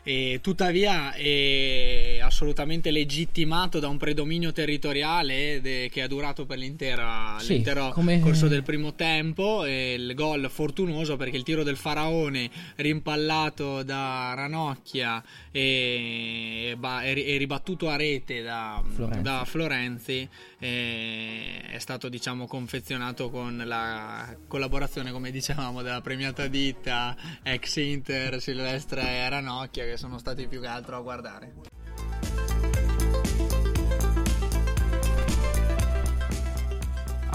E 0.09 0.39
tuttavia 0.41 1.13
è 1.13 2.17
assolutamente 2.19 2.89
legittimato 2.89 3.77
da 3.77 3.89
un 3.89 3.97
predominio 3.97 4.51
territoriale 4.51 5.61
de- 5.61 5.87
che 5.91 6.01
ha 6.01 6.07
durato 6.07 6.47
per 6.47 6.57
l'intera, 6.57 7.35
Sì, 7.37 7.53
l'intero 7.53 7.89
come- 7.91 8.19
corso 8.19 8.47
del 8.47 8.63
primo 8.63 8.95
tempo. 8.95 9.65
E 9.65 9.93
il 9.93 10.15
gol 10.15 10.49
fortunoso 10.49 11.15
perché 11.15 11.37
il 11.37 11.43
tiro 11.43 11.61
del 11.61 11.77
Faraone 11.77 12.49
rimpallato 12.77 13.83
da 13.83 14.33
Ranocchia 14.35 15.23
e, 15.51 16.73
ba- 16.75 17.03
e 17.03 17.13
ri- 17.13 17.25
e 17.25 17.37
ribattuto 17.37 17.87
a 17.87 17.95
rete 17.95 18.41
da 18.41 18.81
Florenzi. 18.91 19.21
da 19.21 19.43
Florenzi 19.45 20.13
eh, 20.21 20.29
è 20.59 21.77
stato 21.79 22.09
diciamo 22.09 22.45
confezionato 22.45 23.29
con 23.29 23.63
la 23.65 24.35
collaborazione 24.47 25.11
come 25.11 25.31
dicevamo 25.31 25.81
della 25.81 26.01
premiata 26.01 26.47
ditta 26.47 27.15
ex 27.41 27.77
Inter 27.77 28.41
Silvestre 28.41 29.01
e 29.01 29.29
Ranocchia 29.29 29.85
che 29.85 29.95
sono 29.95 30.17
stati 30.17 30.47
più 30.47 30.59
che 30.59 30.67
altro 30.67 30.97
a 30.97 31.01
guardare. 31.01 31.53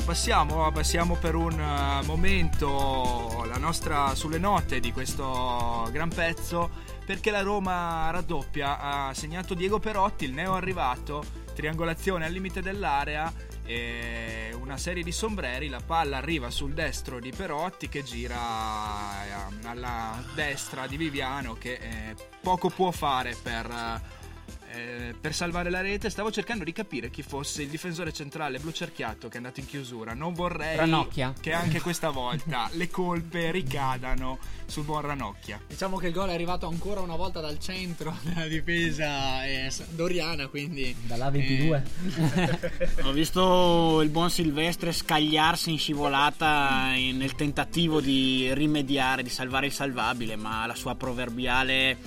Passiamo, 0.04 0.70
passiamo 0.70 1.16
per 1.16 1.34
un 1.34 1.58
eh, 1.58 2.04
momento 2.04 3.42
la 3.48 3.56
nostra 3.56 4.14
sulle 4.14 4.36
note 4.36 4.78
di 4.78 4.92
questo 4.92 5.88
gran 5.90 6.10
pezzo 6.10 6.70
perché 7.06 7.30
la 7.30 7.40
Roma 7.40 8.10
raddoppia 8.10 8.78
ha 8.78 9.14
segnato 9.14 9.54
Diego 9.54 9.78
Perotti, 9.78 10.26
il 10.26 10.32
neo 10.32 10.52
arrivato, 10.52 11.24
triangolazione 11.54 12.26
al 12.26 12.32
limite 12.32 12.60
dell'area 12.60 13.32
una 14.74 14.76
serie 14.78 15.02
di 15.02 15.12
sombreri, 15.12 15.68
la 15.68 15.80
palla 15.84 16.16
arriva 16.16 16.50
sul 16.50 16.72
destro 16.72 17.20
di 17.20 17.30
Perotti 17.30 17.88
che 17.88 18.02
gira 18.02 18.36
eh, 19.24 19.66
alla 19.68 20.22
destra 20.34 20.86
di 20.86 20.96
Viviano 20.96 21.54
che 21.54 21.74
eh, 21.74 22.14
poco 22.40 22.70
può 22.70 22.90
fare 22.90 23.36
per 23.40 24.02
eh, 24.74 25.08
eh, 25.08 25.14
per 25.20 25.34
salvare 25.34 25.70
la 25.70 25.80
rete 25.80 26.10
stavo 26.10 26.30
cercando 26.30 26.64
di 26.64 26.72
capire 26.72 27.10
chi 27.10 27.22
fosse 27.22 27.62
il 27.62 27.68
difensore 27.68 28.12
centrale 28.12 28.58
blu 28.58 28.70
cerchiato 28.70 29.28
che 29.28 29.34
è 29.34 29.36
andato 29.36 29.60
in 29.60 29.66
chiusura 29.66 30.14
non 30.14 30.34
vorrei 30.34 30.76
Ranocchia. 30.76 31.32
che 31.40 31.52
anche 31.52 31.80
questa 31.80 32.10
volta 32.10 32.68
le 32.74 32.88
colpe 32.88 33.50
ricadano 33.50 34.38
sul 34.66 34.84
buon 34.84 35.02
Ranocchia 35.02 35.60
diciamo 35.66 35.96
che 35.98 36.08
il 36.08 36.12
gol 36.12 36.28
è 36.28 36.34
arrivato 36.34 36.66
ancora 36.66 37.00
una 37.00 37.16
volta 37.16 37.40
dal 37.40 37.58
centro 37.58 38.16
della 38.22 38.46
difesa 38.46 39.44
eh, 39.44 39.70
Doriana 39.90 40.48
quindi 40.48 40.94
Dalla 41.06 41.30
22. 41.30 41.84
Ho 43.02 43.12
visto 43.12 44.00
il 44.00 44.08
buon 44.08 44.30
Silvestre 44.30 44.92
scagliarsi 44.92 45.70
in 45.70 45.78
scivolata 45.78 46.92
in- 46.94 47.16
nel 47.16 47.34
tentativo 47.34 48.00
di 48.00 48.52
rimediare, 48.54 49.22
di 49.22 49.28
salvare 49.28 49.66
il 49.66 49.72
salvabile, 49.72 50.36
ma 50.36 50.66
la 50.66 50.74
sua 50.74 50.94
proverbiale 50.94 51.98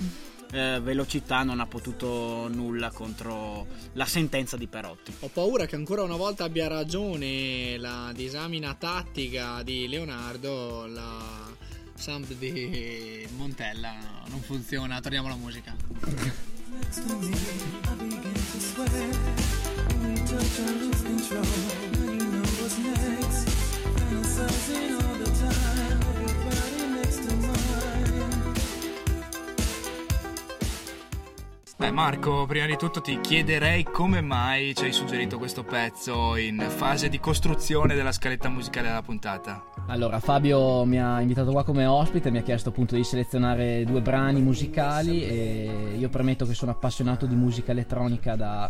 eh, 0.50 0.80
velocità 0.80 1.42
non 1.42 1.60
ha 1.60 1.66
potuto 1.66 2.48
nulla 2.48 2.90
contro 2.90 3.66
la 3.92 4.06
sentenza 4.06 4.56
di 4.56 4.66
Perotti. 4.66 5.14
Ho 5.20 5.28
paura 5.28 5.66
che 5.66 5.76
ancora 5.76 6.02
una 6.02 6.16
volta 6.16 6.44
abbia 6.44 6.68
ragione 6.68 7.76
la 7.78 8.12
disamina 8.14 8.74
tattica 8.74 9.62
di 9.62 9.88
Leonardo, 9.88 10.86
la 10.86 11.56
Samp 11.94 12.32
di 12.32 13.26
Montella 13.36 13.94
non 14.28 14.40
funziona, 14.40 15.00
torniamo 15.00 15.26
alla 15.26 15.36
musica. 15.36 15.76
Next 16.70 17.06
to 17.06 17.16
me, 17.16 17.28
I 17.28 17.94
begin 17.98 18.32
to 18.32 18.60
sweat. 18.60 18.90
When 19.98 20.14
we 20.14 20.20
touch, 20.22 20.60
I 20.60 20.70
lose 20.78 21.02
control. 21.02 21.42
Now 21.42 22.12
you 22.12 22.26
know 22.30 22.42
what's 22.60 22.78
next. 22.78 23.48
Fantasizing 23.96 24.92
all 25.02 25.16
the 25.16 25.30
Beh 31.78 31.92
Marco, 31.92 32.44
prima 32.44 32.66
di 32.66 32.76
tutto 32.76 33.00
ti 33.00 33.20
chiederei 33.20 33.84
come 33.84 34.20
mai 34.20 34.74
ci 34.74 34.86
hai 34.86 34.92
suggerito 34.92 35.38
questo 35.38 35.62
pezzo 35.62 36.34
in 36.34 36.58
fase 36.68 37.08
di 37.08 37.20
costruzione 37.20 37.94
della 37.94 38.10
scaletta 38.10 38.48
musicale 38.48 38.88
della 38.88 39.02
puntata. 39.02 39.64
Allora, 39.86 40.18
Fabio 40.18 40.84
mi 40.84 41.00
ha 41.00 41.20
invitato 41.20 41.52
qua 41.52 41.62
come 41.62 41.86
ospite, 41.86 42.32
mi 42.32 42.38
ha 42.38 42.42
chiesto 42.42 42.70
appunto 42.70 42.96
di 42.96 43.04
selezionare 43.04 43.84
due 43.84 44.00
brani 44.00 44.40
musicali 44.40 45.22
e 45.22 45.94
io 45.96 46.08
premetto 46.08 46.44
che 46.46 46.54
sono 46.54 46.72
appassionato 46.72 47.26
di 47.26 47.36
musica 47.36 47.70
elettronica 47.70 48.34
da 48.34 48.68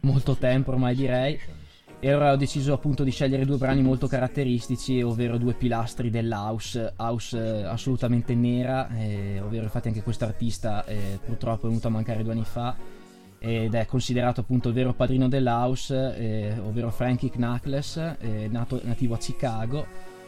molto 0.00 0.36
tempo 0.36 0.72
ormai 0.72 0.94
direi 0.94 1.40
e 2.04 2.12
ora 2.12 2.32
ho 2.32 2.36
deciso 2.36 2.72
appunto 2.72 3.04
di 3.04 3.12
scegliere 3.12 3.44
due 3.44 3.58
brani 3.58 3.80
molto 3.80 4.08
caratteristici, 4.08 5.00
ovvero 5.02 5.38
due 5.38 5.54
pilastri 5.54 6.10
dell'house, 6.10 6.94
house 6.96 7.38
eh, 7.38 7.62
assolutamente 7.62 8.34
nera, 8.34 8.88
eh, 8.88 9.40
ovvero 9.40 9.62
infatti 9.62 9.86
anche 9.86 10.02
questo 10.02 10.24
artista 10.24 10.84
eh, 10.84 11.20
purtroppo 11.24 11.66
è 11.66 11.68
venuto 11.68 11.86
a 11.86 11.90
mancare 11.90 12.24
due 12.24 12.32
anni 12.32 12.44
fa 12.44 12.74
ed 13.38 13.74
è 13.74 13.86
considerato 13.86 14.40
appunto 14.40 14.66
il 14.66 14.74
vero 14.74 14.94
padrino 14.94 15.28
dell'house, 15.28 16.16
eh, 16.16 16.58
ovvero 16.58 16.90
Frankie 16.90 17.30
Knuckles, 17.30 18.16
eh, 18.18 18.48
nato, 18.50 18.80
nativo 18.82 19.14
a 19.14 19.18
Chicago. 19.18 19.86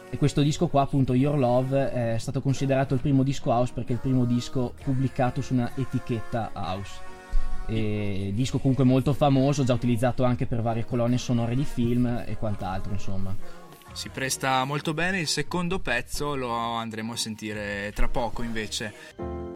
E 0.09 0.17
questo 0.17 0.41
disco 0.41 0.67
qua, 0.67 0.83
appunto 0.83 1.13
Your 1.13 1.37
Love, 1.37 1.91
è 1.91 2.17
stato 2.19 2.39
considerato 2.39 2.93
il 2.93 3.01
primo 3.01 3.21
disco 3.21 3.51
house 3.51 3.73
perché 3.73 3.91
è 3.91 3.95
il 3.95 4.01
primo 4.01 4.23
disco 4.23 4.75
pubblicato 4.81 5.41
su 5.41 5.53
una 5.53 5.69
etichetta 5.75 6.51
house. 6.53 7.14
E 7.67 8.31
disco 8.33 8.59
comunque 8.59 8.83
molto 8.83 9.13
famoso, 9.13 9.63
già 9.63 9.73
utilizzato 9.73 10.23
anche 10.23 10.45
per 10.45 10.61
varie 10.61 10.85
colonne 10.85 11.17
sonore 11.17 11.55
di 11.55 11.63
film 11.63 12.23
e 12.25 12.37
quant'altro, 12.37 12.91
insomma. 12.91 13.35
Si 13.91 14.09
presta 14.09 14.63
molto 14.65 14.93
bene, 14.93 15.19
il 15.19 15.27
secondo 15.27 15.79
pezzo 15.79 16.35
lo 16.35 16.51
andremo 16.51 17.13
a 17.13 17.17
sentire 17.17 17.91
tra 17.93 18.07
poco 18.07 18.43
invece. 18.43 18.93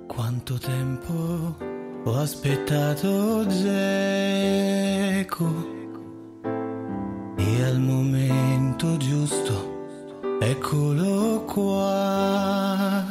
Quanto 0.07 0.57
tempo 0.57 1.57
ho 2.03 2.17
aspettato 2.17 3.45
Geco 3.47 4.17
e 7.37 7.63
al 7.63 7.79
momento 7.79 8.97
giusto 8.97 9.77
Eccolo 10.41 11.43
qua. 11.43 13.05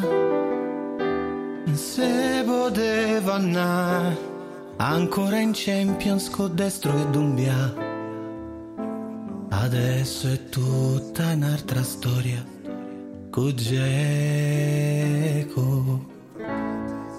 Se 1.72 2.42
poteva 2.44 3.34
andare 3.34 4.37
ancora 4.78 5.38
in 5.38 5.50
Champions 5.54 6.30
con 6.30 6.54
destro 6.54 6.96
e 6.96 7.06
Dumbia. 7.10 7.74
Adesso 9.50 10.28
è 10.28 10.48
tutta 10.48 11.32
un'altra 11.32 11.82
storia. 11.82 12.44
Con. 13.30 13.54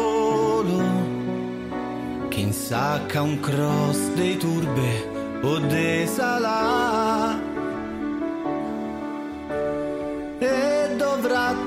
Che 2.29 2.39
insacca 2.39 3.21
un 3.21 3.39
cross 3.39 4.13
dei 4.13 4.37
turbe 4.37 5.39
o 5.41 5.59
dei 5.59 6.07
salà. 6.07 6.90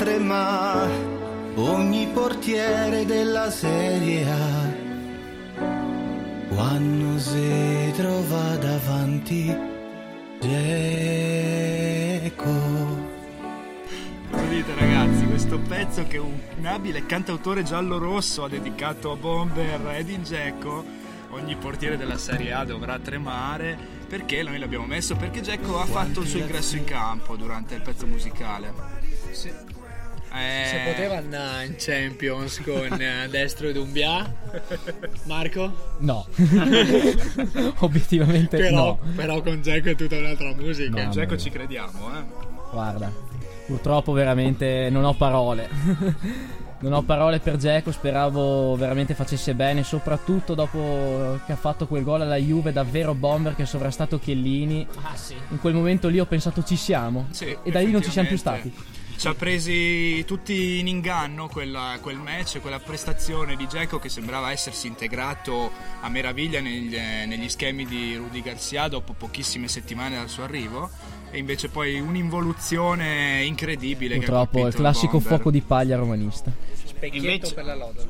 Tremare 0.05 0.93
ogni 1.55 2.07
portiere 2.13 3.07
della 3.07 3.51
Serie 3.51 4.31
A. 4.31 4.71
Quando 6.51 7.19
si 7.19 7.91
trova 7.97 8.55
davanti 8.57 9.47
Geco. 10.41 10.93
Dite 14.51 14.75
ragazzi? 14.75 15.25
Questo 15.25 15.59
pezzo 15.59 16.07
che 16.07 16.19
un, 16.19 16.39
un 16.59 16.67
abile 16.67 17.07
cantautore 17.07 17.63
giallo-rosso 17.63 18.45
ha 18.45 18.49
dedicato 18.51 19.11
a 19.11 19.17
Bomber 19.17 19.89
Edin 19.95 20.21
Dzeko, 20.21 20.85
ogni 21.31 21.57
portiere 21.57 21.97
della 21.97 22.19
Serie 22.19 22.53
A 22.53 22.67
dovrà 22.67 22.99
tremare. 22.99 23.79
Perché 24.07 24.43
noi 24.43 24.59
l'abbiamo 24.59 24.85
messo? 24.85 25.17
Perché 25.17 25.41
Dzeko 25.41 25.81
ha 25.81 25.87
fatto 25.87 26.21
il 26.21 26.29
suo 26.29 26.41
ingresso 26.41 26.77
in 26.77 26.85
campo 26.85 27.37
durante 27.37 27.75
il 27.75 27.81
pezzo 27.81 28.07
musicale. 28.07 29.74
Eh, 30.35 30.67
Se 30.67 30.91
poteva 30.93 31.19
andare 31.19 31.67
in 31.67 31.75
Champions 31.79 32.61
con 32.63 33.01
eh, 33.01 33.29
Destro 33.31 33.69
ed 33.69 33.77
Umbia, 33.77 34.33
Marco? 35.25 35.95
No. 35.99 36.27
Obiettivamente 37.79 38.57
Però, 38.57 38.77
no. 38.77 38.99
però 39.15 39.41
con 39.43 39.63
Jack 39.63 39.87
è 39.87 39.95
tutta 39.95 40.17
un'altra 40.17 40.53
musica. 40.55 41.05
No, 41.05 41.11
Dzeko 41.11 41.37
ci 41.37 41.51
crediamo, 41.51 42.11
eh. 42.19 42.23
Guarda, 42.73 43.13
purtroppo 43.67 44.13
veramente 44.13 44.89
non 44.91 45.05
ho 45.05 45.15
parole. 45.15 45.69
non 46.81 46.93
ho 46.93 47.03
parole 47.03 47.39
per 47.39 47.57
Geco, 47.57 47.93
speravo 47.93 48.75
veramente 48.75 49.15
facesse 49.15 49.55
bene, 49.55 49.85
soprattutto 49.85 50.55
dopo 50.55 51.39
che 51.47 51.53
ha 51.53 51.57
fatto 51.57 51.87
quel 51.87 52.03
gol 52.03 52.23
alla 52.23 52.37
Juve, 52.37 52.73
davvero 52.73 53.15
bomber 53.15 53.55
che 53.55 53.63
è 53.63 53.67
sovrastato 53.67 54.19
Chiellini. 54.19 54.85
Ah, 55.03 55.15
sì. 55.15 55.35
In 55.51 55.61
quel 55.61 55.75
momento 55.75 56.09
lì 56.09 56.19
ho 56.19 56.27
pensato 56.27 56.65
ci 56.65 56.75
siamo. 56.77 57.29
Sì, 57.31 57.57
e 57.63 57.71
da 57.71 57.79
lì 57.79 57.93
non 57.93 58.03
ci 58.03 58.11
siamo 58.11 58.27
più 58.27 58.37
stati. 58.37 58.73
Ci 59.17 59.29
ha 59.29 59.35
presi 59.35 60.23
tutti 60.27 60.79
in 60.81 60.87
inganno 60.87 61.49
quella- 61.49 61.99
quel 62.03 62.17
match, 62.19 62.61
quella 62.61 62.79
prestazione 62.79 63.57
di 63.57 63.67
Dzeko 63.67 63.99
che 63.99 64.09
sembrava 64.11 64.51
essersi 64.51 64.87
integrato 64.87 65.71
a 66.01 66.09
meraviglia 66.11 66.61
negli, 66.61 66.95
negli 66.95 67.49
schemi 67.49 67.87
di 67.87 68.17
Rudy 68.17 68.43
Garcia 68.43 68.89
dopo 68.89 69.15
pochissime 69.15 69.69
settimane 69.69 70.17
dal 70.17 70.29
suo 70.29 70.43
arrivo. 70.45 70.91
E 71.31 71.39
invece 71.39 71.69
poi 71.69 71.99
un'involuzione 72.01 73.43
incredibile. 73.45 74.19
che 74.19 74.25
ha 74.25 74.29
Purtroppo 74.29 74.67
il 74.67 74.75
classico 74.75 75.13
Bomber. 75.13 75.29
fuoco 75.29 75.51
di 75.51 75.61
paglia 75.63 75.97
romanista. 75.97 76.53
Specchietto 76.85 77.17
Invece- 77.27 77.55
per 77.55 77.65
la 77.65 77.75
Lodon. 77.75 78.07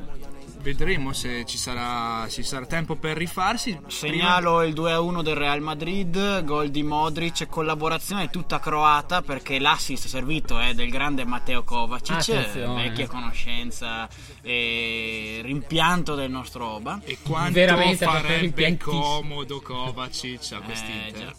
Vedremo 0.65 1.13
se 1.13 1.45
ci 1.45 1.59
sarà, 1.59 2.27
ci 2.27 2.41
sarà 2.41 2.65
tempo 2.65 2.95
per 2.95 3.15
rifarsi. 3.15 3.79
Segnalo 3.85 4.63
il 4.63 4.73
2-1 4.73 5.21
del 5.21 5.35
Real 5.35 5.61
Madrid, 5.61 6.43
gol 6.43 6.71
di 6.71 6.81
Modric, 6.81 7.45
collaborazione 7.45 8.31
tutta 8.31 8.59
croata 8.59 9.21
perché 9.21 9.59
l'assist 9.59 10.07
servito 10.07 10.57
è 10.57 10.73
del 10.73 10.89
grande 10.89 11.23
Matteo 11.23 11.63
Kovacic, 11.63 12.15
Attenzione. 12.15 12.81
vecchia 12.81 13.05
conoscenza 13.05 14.09
e 14.41 15.41
rimpianto 15.43 16.15
del 16.15 16.31
nostro 16.31 16.65
Oba. 16.65 16.99
E 17.03 17.19
quanto 17.21 17.51
Veramente 17.51 18.03
farebbe 18.03 18.75
comodo 18.77 19.61
Kovacic 19.61 20.51
a 20.53 20.61
quest'Inter. 20.61 21.13
già. 21.13 21.35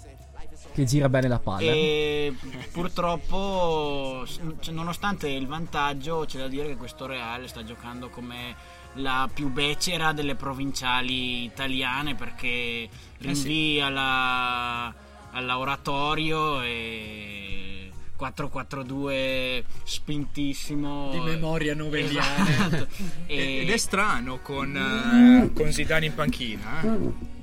Che 0.72 0.84
gira 0.84 1.08
bene 1.08 1.26
la 1.26 1.38
palla. 1.40 1.72
E 1.72 2.32
purtroppo, 2.70 4.24
cioè, 4.60 4.74
nonostante 4.74 5.28
il 5.28 5.46
vantaggio, 5.48 6.24
c'è 6.28 6.38
da 6.38 6.48
dire 6.48 6.68
che 6.68 6.76
questo 6.76 7.06
Real 7.06 7.48
sta 7.48 7.64
giocando 7.64 8.08
come 8.08 8.54
la 8.96 9.28
più 9.32 9.50
becera 9.50 10.12
delle 10.12 10.34
provinciali 10.34 11.44
italiane 11.44 12.14
perché 12.14 12.88
rinvii 13.18 13.80
alla, 13.80 14.94
all'oratorio 15.32 16.62
e 16.62 17.90
4-4-2 18.18 19.62
spintissimo 19.84 21.10
Di 21.10 21.18
memoria 21.20 21.74
novelliana. 21.74 22.48
Esatto. 22.48 22.86
E- 23.26 23.60
Ed 23.62 23.70
è 23.70 23.76
strano 23.76 24.38
con, 24.40 24.74
eh, 24.76 25.52
con 25.52 25.72
Zidane 25.72 26.06
in 26.06 26.14
panchina, 26.14 26.80
eh. 26.82 27.34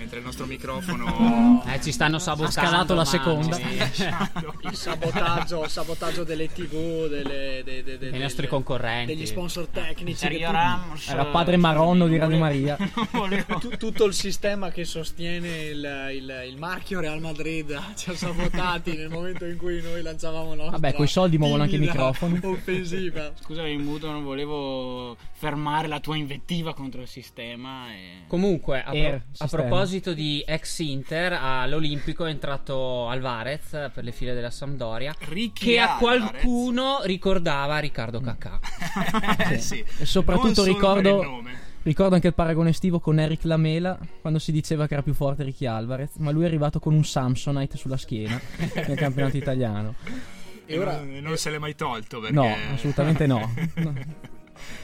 Mentre 0.00 0.18
il 0.20 0.24
nostro 0.24 0.46
microfono 0.46 1.62
Eh, 1.66 1.80
ci 1.82 1.92
stanno 1.92 2.18
sabotando. 2.18 2.58
Ha 2.58 2.64
scalato 2.64 2.94
la 2.94 3.04
seconda. 3.04 3.54
sì. 3.56 3.62
il 4.62 4.74
sabotaggio, 4.74 5.64
il 5.64 5.68
sabotaggio 5.70 6.24
delle 6.24 6.48
tv, 6.50 7.06
delle, 7.08 7.62
de- 7.62 7.82
de- 7.84 7.98
de- 7.98 8.10
Dei 8.10 8.18
nostri 8.20 8.36
delle- 8.36 8.48
concorrenti. 8.48 9.14
degli 9.14 9.26
sponsor 9.26 9.66
tecnici. 9.68 10.26
che 10.26 10.32
Sergio 10.38 10.50
Ramos 10.50 11.08
Era 11.08 11.26
padre 11.26 11.56
Maronno 11.58 12.06
di 12.08 12.16
Radio 12.16 12.38
Maria. 12.38 12.76
tu- 13.60 13.76
tutto 13.76 14.04
il 14.06 14.14
sistema 14.14 14.70
che 14.70 14.84
sostiene 14.84 15.48
il, 15.64 16.10
il- 16.14 16.44
il 16.48 16.56
marchio 16.58 17.00
Real 17.00 17.20
Madrid 17.20 17.78
ci 17.96 18.08
ha 18.10 18.14
sabotati 18.16 18.96
nel 18.96 19.10
momento 19.10 19.44
in 19.44 19.56
cui 19.58 19.82
noi 19.82 20.00
lanciavamo 20.02 20.48
la 20.50 20.54
nostra 20.54 20.78
Vabbè, 20.78 20.94
coi 20.94 21.06
soldi 21.08 21.36
muovono 21.36 21.62
anche 21.64 21.76
i 21.76 21.78
microfoni. 21.78 22.40
offensiva 22.42 23.32
Scusami 23.38 23.76
Muto, 23.76 24.10
non 24.10 24.24
volevo 24.24 25.16
fermare 25.32 25.88
la 25.88 26.00
tua 26.00 26.16
invettiva 26.16 26.72
contro 26.74 27.00
il 27.02 27.08
sistema. 27.08 27.92
E... 27.92 28.24
Comunque, 28.28 28.78
a, 28.82 28.90
pro- 28.90 28.98
a 29.14 29.20
sistema. 29.32 29.58
Proposito 29.90 30.14
di 30.14 30.44
ex 30.46 30.78
Inter, 30.78 31.32
all'Olimpico 31.32 32.24
è 32.24 32.30
entrato 32.30 33.08
Alvarez 33.08 33.90
per 33.92 34.04
le 34.04 34.12
file 34.12 34.34
della 34.34 34.50
Sampdoria. 34.50 35.12
Ricky 35.18 35.64
che 35.64 35.78
a 35.80 35.96
Alvarez. 35.96 36.30
qualcuno 36.30 37.00
ricordava 37.02 37.78
Riccardo 37.78 38.20
Cacà. 38.20 38.60
Eh, 39.50 39.58
sì. 39.58 39.84
E 39.98 40.06
soprattutto 40.06 40.62
ricordo, 40.62 41.42
ricordo 41.82 42.14
anche 42.14 42.28
il 42.28 42.34
paragone 42.34 42.70
estivo 42.70 43.00
con 43.00 43.18
Eric 43.18 43.42
Lamela 43.42 43.98
quando 44.20 44.38
si 44.38 44.52
diceva 44.52 44.86
che 44.86 44.92
era 44.92 45.02
più 45.02 45.12
forte 45.12 45.42
Ricky 45.42 45.66
Alvarez, 45.66 46.16
ma 46.18 46.30
lui 46.30 46.44
è 46.44 46.46
arrivato 46.46 46.78
con 46.78 46.94
un 46.94 47.04
Samsonite 47.04 47.76
sulla 47.76 47.96
schiena 47.96 48.40
nel 48.86 48.96
campionato 48.96 49.36
italiano. 49.36 49.96
E 50.66 50.78
ora 50.78 50.98
non, 50.98 51.18
non 51.18 51.36
se 51.36 51.50
l'è 51.50 51.58
mai 51.58 51.74
tolto 51.74 52.20
perché... 52.20 52.34
No, 52.34 52.54
assolutamente 52.72 53.26
no. 53.26 53.52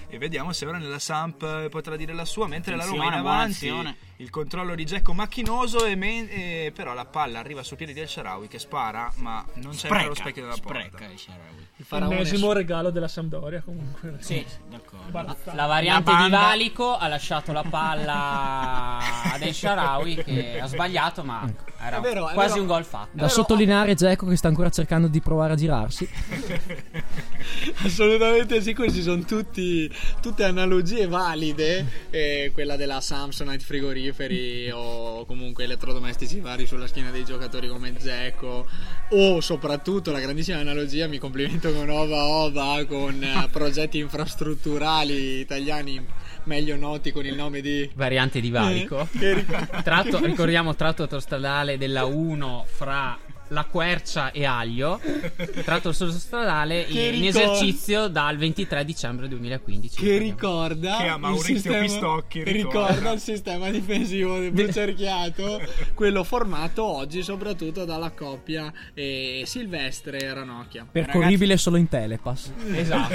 E 0.09 0.19
vediamo 0.19 0.53
se 0.53 0.67
ora 0.67 0.79
nella 0.79 0.99
Samp 0.99 1.43
eh, 1.43 1.69
potrà 1.69 1.97
dire 1.97 2.13
la 2.13 2.25
sua, 2.25 2.47
mentre 2.47 2.77
la 2.77 2.85
Roma 2.85 3.09
Attenzione, 3.09 3.73
in 3.75 3.83
buona 3.83 3.89
avanti. 3.89 3.99
Il 4.19 4.31
controllo 4.31 4.75
di 4.75 4.87
Gecko 4.87 5.13
macchinoso, 5.13 5.85
e 5.85 5.95
men- 5.95 6.29
e 6.31 6.73
però 6.75 6.95
la 6.95 7.05
palla 7.05 7.39
arriva 7.39 7.63
sul 7.63 7.77
piede 7.77 7.93
di 7.93 8.01
El 8.01 8.09
Sharawi 8.09 8.49
che 8.49 8.59
spara, 8.59 9.13
ma 9.17 9.45
non 9.57 9.73
c'è 9.73 9.87
Spreca, 9.89 10.07
lo 10.07 10.15
specchio 10.15 10.43
della 10.43 10.55
spreca 10.55 10.89
porta. 10.89 11.05
il 11.13 11.19
Shaarawy. 11.19 11.67
il 11.77 11.85
faraone 11.85 12.15
L'ennesimo 12.15 12.53
regalo 12.53 12.91
della 12.91 13.09
Sampdoria 13.09 13.61
comunque. 13.63 14.15
Sì. 14.21 14.43
D'accordo. 14.71 15.37
La 15.53 15.67
variante 15.67 16.11
La 16.13 16.25
di. 16.25 16.31
Valico 16.31 16.97
ha 16.97 17.09
lasciato 17.09 17.53
la 17.53 17.63
palla 17.69 18.99
ad 19.35 19.43
El 19.43 19.53
Sharawi 19.53 20.15
che 20.25 20.61
ha 20.61 20.67
sbagliato, 20.67 21.23
ma 21.23 21.47
era 21.79 21.99
È 21.99 22.01
vero, 22.01 22.27
è 22.29 22.33
quasi 22.33 22.53
vero. 22.53 22.61
un 22.63 22.67
gol 22.69 22.85
fatto. 22.87 23.11
Da 23.13 23.29
sottolineare 23.29 23.95
Geco 23.95 24.25
che 24.27 24.37
sta 24.37 24.49
ancora 24.49 24.71
cercando 24.71 25.09
di 25.09 25.21
provare 25.21 25.53
a 25.53 25.57
girarsi. 25.57 26.09
Assolutamente 27.85 28.61
sì, 28.63 28.75
questi 28.75 29.03
sono 29.03 29.23
tutti, 29.25 29.91
tutte 30.21 30.45
analogie 30.45 31.07
valide, 31.07 32.07
eh, 32.11 32.51
quella 32.53 32.77
della 32.77 33.01
Samsonite 33.01 33.63
frigoriferi 34.13 34.71
o 34.71 35.25
comunque 35.25 35.65
elettrodomestici 35.65 36.41
vari 36.41 36.67
sulla 36.67 36.87
schiena 36.87 37.11
dei 37.11 37.25
giocatori 37.25 37.69
come 37.69 37.95
Zecco 37.99 38.67
o 39.11 39.41
soprattutto 39.41 40.13
la 40.13 40.21
grandissima 40.21 40.59
analogia, 40.59 41.09
mi 41.09 41.19
complimento 41.19 41.73
con 41.73 41.89
Ova 41.89 42.25
Ova, 42.25 42.85
con 42.87 43.23
eh, 43.23 43.49
progetti 43.51 43.99
infrastrutturali 43.99 45.39
italiani 45.39 46.05
meglio 46.45 46.77
noti 46.77 47.11
con 47.11 47.25
il 47.27 47.35
nome 47.35 47.61
di... 47.61 47.91
Variante 47.95 48.41
di 48.41 48.51
Valico. 48.51 49.09
Eh, 49.19 49.35
ric- 49.35 49.83
Tratto, 49.83 50.25
ricordiamo 50.25 50.75
tratto 50.77 51.03
autostradale 51.03 51.77
della 51.77 52.05
1 52.05 52.65
fra 52.69 53.19
la 53.49 53.65
quercia 53.65 54.31
e 54.33 54.45
aglio 54.45 55.01
tratto 55.65 55.93
sul 55.93 56.11
stradale 56.13 56.81
in, 56.83 56.87
Che 56.95 57.01
in 57.03 57.21
ricor- 57.23 57.43
esercizio 57.43 58.09
dal 58.09 58.37
23 58.37 58.85
dicembre 58.85 59.29
2015. 59.29 59.97
Che 60.01 60.19
ricorda 60.19 60.97
Che 60.97 61.09
ha 61.09 61.15
il 61.15 61.21
Maurizio 61.21 61.55
sistema- 61.55 61.79
Pistocchi, 61.81 62.43
ricorda. 62.43 62.89
ricorda. 62.89 63.13
il 63.13 63.21
sistema 63.21 63.71
difensivo 63.71 64.39
del 64.39 64.51
blu 64.53 64.73
cerchiato, 64.73 65.61
quello 65.95 66.25
formato 66.25 66.85
oggi 66.85 67.23
soprattutto 67.23 67.85
dalla 67.85 68.11
coppia 68.11 68.73
eh, 68.95 69.43
Silvestre 69.47 70.19
e 70.19 70.33
Ranocchia. 70.35 70.87
Percorribile 70.91 71.57
solo 71.57 71.77
in 71.77 71.89
telepass. 71.89 72.51
Esatto. 72.73 73.15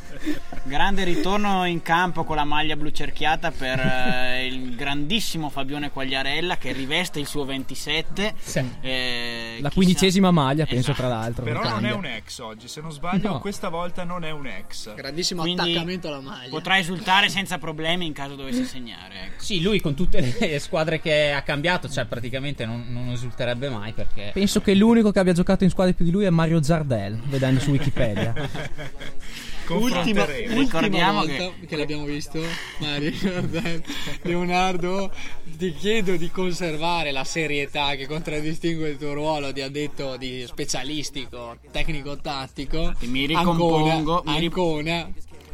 Grande 0.64 1.04
ritorno 1.04 1.64
in 1.66 1.82
campo 1.82 2.24
con 2.24 2.36
la 2.36 2.44
maglia 2.44 2.76
blu 2.76 2.90
cerchiata 2.90 3.50
per 3.50 3.78
eh, 3.78 4.46
il 4.46 4.74
grandissimo 4.76 5.48
Fabione 5.50 5.90
Quagliarella 5.90 6.56
che 6.56 6.72
riveste 6.72 7.18
il 7.20 7.26
suo 7.26 7.44
27. 7.44 8.34
Eh, 8.80 9.51
La 9.60 9.68
chissà- 9.68 9.70
quindicesima 9.74 10.30
maglia, 10.30 10.64
penso, 10.66 10.92
Esatto. 10.92 11.06
tra 11.06 11.08
l'altro. 11.08 11.44
Però 11.44 11.62
non 11.62 11.84
è 11.86 11.92
un 11.92 12.04
ex 12.04 12.38
oggi, 12.38 12.68
se 12.68 12.80
non 12.80 12.90
sbaglio, 12.92 13.28
No. 13.32 13.38
questa 13.40 13.68
volta 13.68 14.04
non 14.04 14.24
è 14.24 14.30
un 14.30 14.46
ex. 14.46 14.94
Grandissimo 14.94 15.42
Quindi 15.42 15.70
attaccamento 15.72 16.08
alla 16.08 16.20
maglia. 16.20 16.48
Potrà 16.50 16.78
esultare 16.78 17.28
senza 17.28 17.58
problemi 17.58 18.06
in 18.06 18.12
caso 18.12 18.34
dovesse 18.34 18.64
segnare. 18.64 19.14
ecco. 19.26 19.42
Sì, 19.42 19.60
lui 19.60 19.80
con 19.80 19.94
tutte 19.94 20.34
le 20.38 20.58
squadre 20.60 21.00
che 21.00 21.32
ha 21.32 21.42
cambiato, 21.42 21.88
cioè 21.88 22.04
praticamente 22.06 22.64
non, 22.66 22.84
non 22.88 23.08
esulterebbe 23.10 23.68
mai 23.68 23.92
perché... 23.92 24.30
Penso 24.32 24.60
che 24.60 24.74
l'unico 24.74 25.10
che 25.12 25.18
abbia 25.18 25.32
giocato 25.32 25.64
in 25.64 25.70
squadra 25.70 25.92
più 25.92 26.04
di 26.04 26.10
lui 26.10 26.24
è 26.24 26.30
Mario 26.30 26.62
Zardel, 26.62 27.18
vedendo 27.26 27.60
su 27.60 27.70
Wikipedia. 27.70 28.32
Ultima, 29.68 30.24
ultima 30.56 31.12
volta 31.12 31.32
che- 31.58 31.66
che, 31.66 31.76
l'abbiamo 31.76 32.04
visto, 32.04 32.42
Mario 32.78 33.12
Leonardo, 34.22 35.10
ti 35.56 35.74
chiedo 35.74 36.16
di 36.16 36.30
conservare 36.30 37.10
la 37.12 37.24
serietà 37.24 37.94
che 37.94 38.06
contraddistingue 38.06 38.90
il 38.90 38.98
tuo 38.98 39.12
ruolo 39.12 39.52
di 39.52 39.60
addetto 39.62 40.16
di 40.16 40.44
specialistico, 40.46 41.56
tecnico-tattico. 41.70 42.94
Mi 43.00 43.26
ricompongo, 43.26 43.90
Ancona, 43.90 44.32
mi 44.32 44.38
ri- 44.38 44.46
Ancona. 44.46 45.10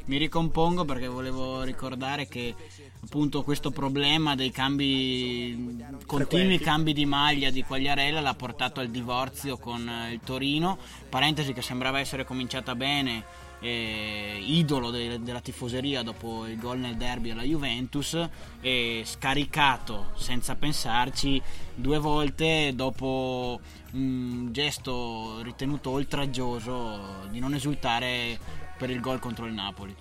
Mi 0.07 0.17
ricompongo 0.17 0.85
perché 0.87 1.07
volevo 1.07 1.63
ricordare 1.63 2.27
che 2.29 2.55
appunto 3.05 3.43
questo 3.43 3.71
problema 3.71 4.35
dei 4.35 4.51
cambi 4.51 5.77
continui 6.07 6.59
cambi 6.59 6.95
di 6.95 7.05
maglia 7.05 7.51
di 7.51 7.63
Quagliarella 7.63 8.21
l'ha 8.21 8.35
portato 8.35 8.81
al 8.81 8.89
divorzio 8.89 9.59
con 9.59 9.87
eh, 9.87 10.13
il 10.15 10.21
Torino, 10.25 10.79
parentesi 11.11 11.53
che 11.53 11.61
sembrava 11.61 12.01
essere 12.01 12.25
cominciata 12.25 12.75
bene, 12.75 13.23
eh, 13.61 14.41
idolo 14.45 14.91
de- 14.91 15.21
della 15.23 15.41
tifoseria 15.41 16.03
dopo 16.03 16.47
il 16.47 16.59
gol 16.59 16.79
nel 16.79 16.97
derby 16.97 17.31
alla 17.31 17.43
Juventus 17.43 18.29
e 18.61 19.03
scaricato 19.05 20.13
senza 20.15 20.55
pensarci 20.55 21.41
due 21.75 21.99
volte 21.99 22.73
dopo 22.75 23.61
un 23.93 24.49
gesto 24.53 25.41
ritenuto 25.43 25.91
oltraggioso 25.91 27.27
di 27.31 27.41
non 27.41 27.55
esultare 27.55 28.39
per 28.77 28.91
il 28.91 29.01
gol 29.01 29.19
contro 29.19 29.47
il 29.47 29.53
Napoli. 29.53 29.95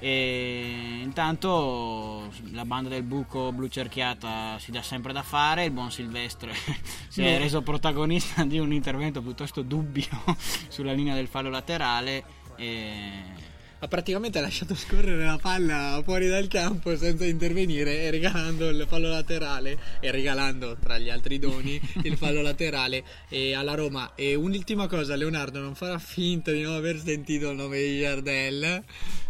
E 0.00 1.00
intanto 1.02 2.30
la 2.52 2.64
banda 2.64 2.88
del 2.88 3.02
buco 3.02 3.50
blu 3.50 3.66
cerchiata 3.66 4.56
si 4.60 4.70
dà 4.70 4.80
sempre 4.80 5.12
da 5.12 5.22
fare. 5.22 5.64
Il 5.64 5.72
buon 5.72 5.90
Silvestre 5.90 6.52
si 7.08 7.22
è 7.22 7.38
reso 7.38 7.62
protagonista 7.62 8.44
di 8.44 8.58
un 8.60 8.72
intervento 8.72 9.20
piuttosto 9.20 9.62
dubbio 9.62 10.06
sulla 10.68 10.92
linea 10.92 11.14
del 11.14 11.26
fallo 11.26 11.50
laterale. 11.50 12.46
E 12.58 13.46
Ha 13.80 13.86
praticamente 13.86 14.40
lasciato 14.40 14.74
scorrere 14.74 15.24
la 15.24 15.38
palla 15.40 16.00
fuori 16.02 16.26
dal 16.26 16.48
campo 16.48 16.96
senza 16.96 17.24
intervenire 17.24 18.02
e 18.02 18.10
regalando 18.10 18.68
il 18.68 18.84
fallo 18.88 19.08
laterale 19.08 19.78
e 20.00 20.10
regalando 20.10 20.76
tra 20.76 20.98
gli 20.98 21.08
altri 21.08 21.38
doni 21.38 21.80
il 22.02 22.16
fallo 22.16 22.42
laterale 22.42 23.04
e 23.28 23.54
alla 23.54 23.74
Roma. 23.74 24.16
E 24.16 24.34
un'ultima 24.34 24.88
cosa, 24.88 25.14
Leonardo 25.14 25.60
non 25.60 25.76
farà 25.76 25.98
finta 25.98 26.50
di 26.50 26.62
non 26.62 26.74
aver 26.74 26.98
sentito 26.98 27.50
il 27.50 27.56
nome 27.56 27.78
di 27.78 27.98
Jardel. 27.98 28.82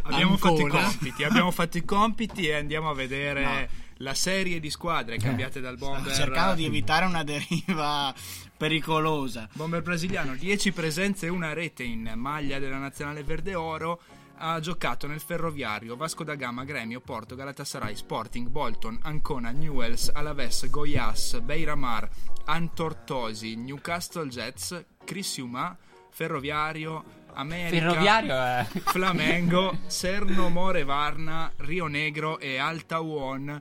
Abbiamo 0.04 0.38
fatto 0.38 0.66
i 0.66 0.70
compiti, 0.70 1.24
abbiamo 1.24 1.50
fatto 1.50 1.76
i 1.76 1.84
compiti 1.84 2.46
e 2.46 2.54
andiamo 2.54 2.88
a 2.88 2.94
vedere 2.94 3.68
la 3.98 4.14
serie 4.14 4.60
di 4.60 4.70
squadre 4.70 5.16
cambiate 5.16 5.60
dal 5.60 5.76
bomber. 5.76 6.12
cercando 6.12 6.54
di 6.54 6.64
evitare 6.66 7.06
una 7.06 7.22
deriva 7.22 8.14
pericolosa. 8.56 9.48
Bomber 9.52 9.82
brasiliano, 9.82 10.34
10 10.34 10.72
presenze 10.72 11.26
e 11.26 11.30
una 11.30 11.52
rete 11.52 11.82
in 11.84 12.12
maglia 12.16 12.58
della 12.58 12.78
nazionale 12.78 13.22
verde 13.22 13.54
oro. 13.54 14.00
Ha 14.40 14.60
giocato 14.60 15.08
nel 15.08 15.18
Ferroviario, 15.18 15.96
Vasco 15.96 16.22
da 16.22 16.36
Gama, 16.36 16.64
Gremio, 16.64 17.00
Porto, 17.00 17.34
Galatasaray, 17.34 17.96
Sporting, 17.96 18.46
Bolton, 18.48 18.96
Ancona, 19.02 19.50
Newells, 19.50 20.10
Alaves, 20.14 20.70
Goiás, 20.70 21.40
Beiramar, 21.40 22.08
Antortosi, 22.44 23.56
Newcastle 23.56 24.28
Jets, 24.28 24.84
Crisiuma, 25.04 25.76
Ferroviario, 26.10 27.04
America, 27.32 27.90
Ferroviario 27.90 28.34
è... 28.34 28.66
Flamengo, 28.84 29.78
Serno, 29.86 30.48
More, 30.50 30.84
Varna, 30.84 31.50
Rio 31.56 31.88
Negro 31.88 32.38
e 32.38 32.58
Alta 32.58 33.00
Uon. 33.00 33.60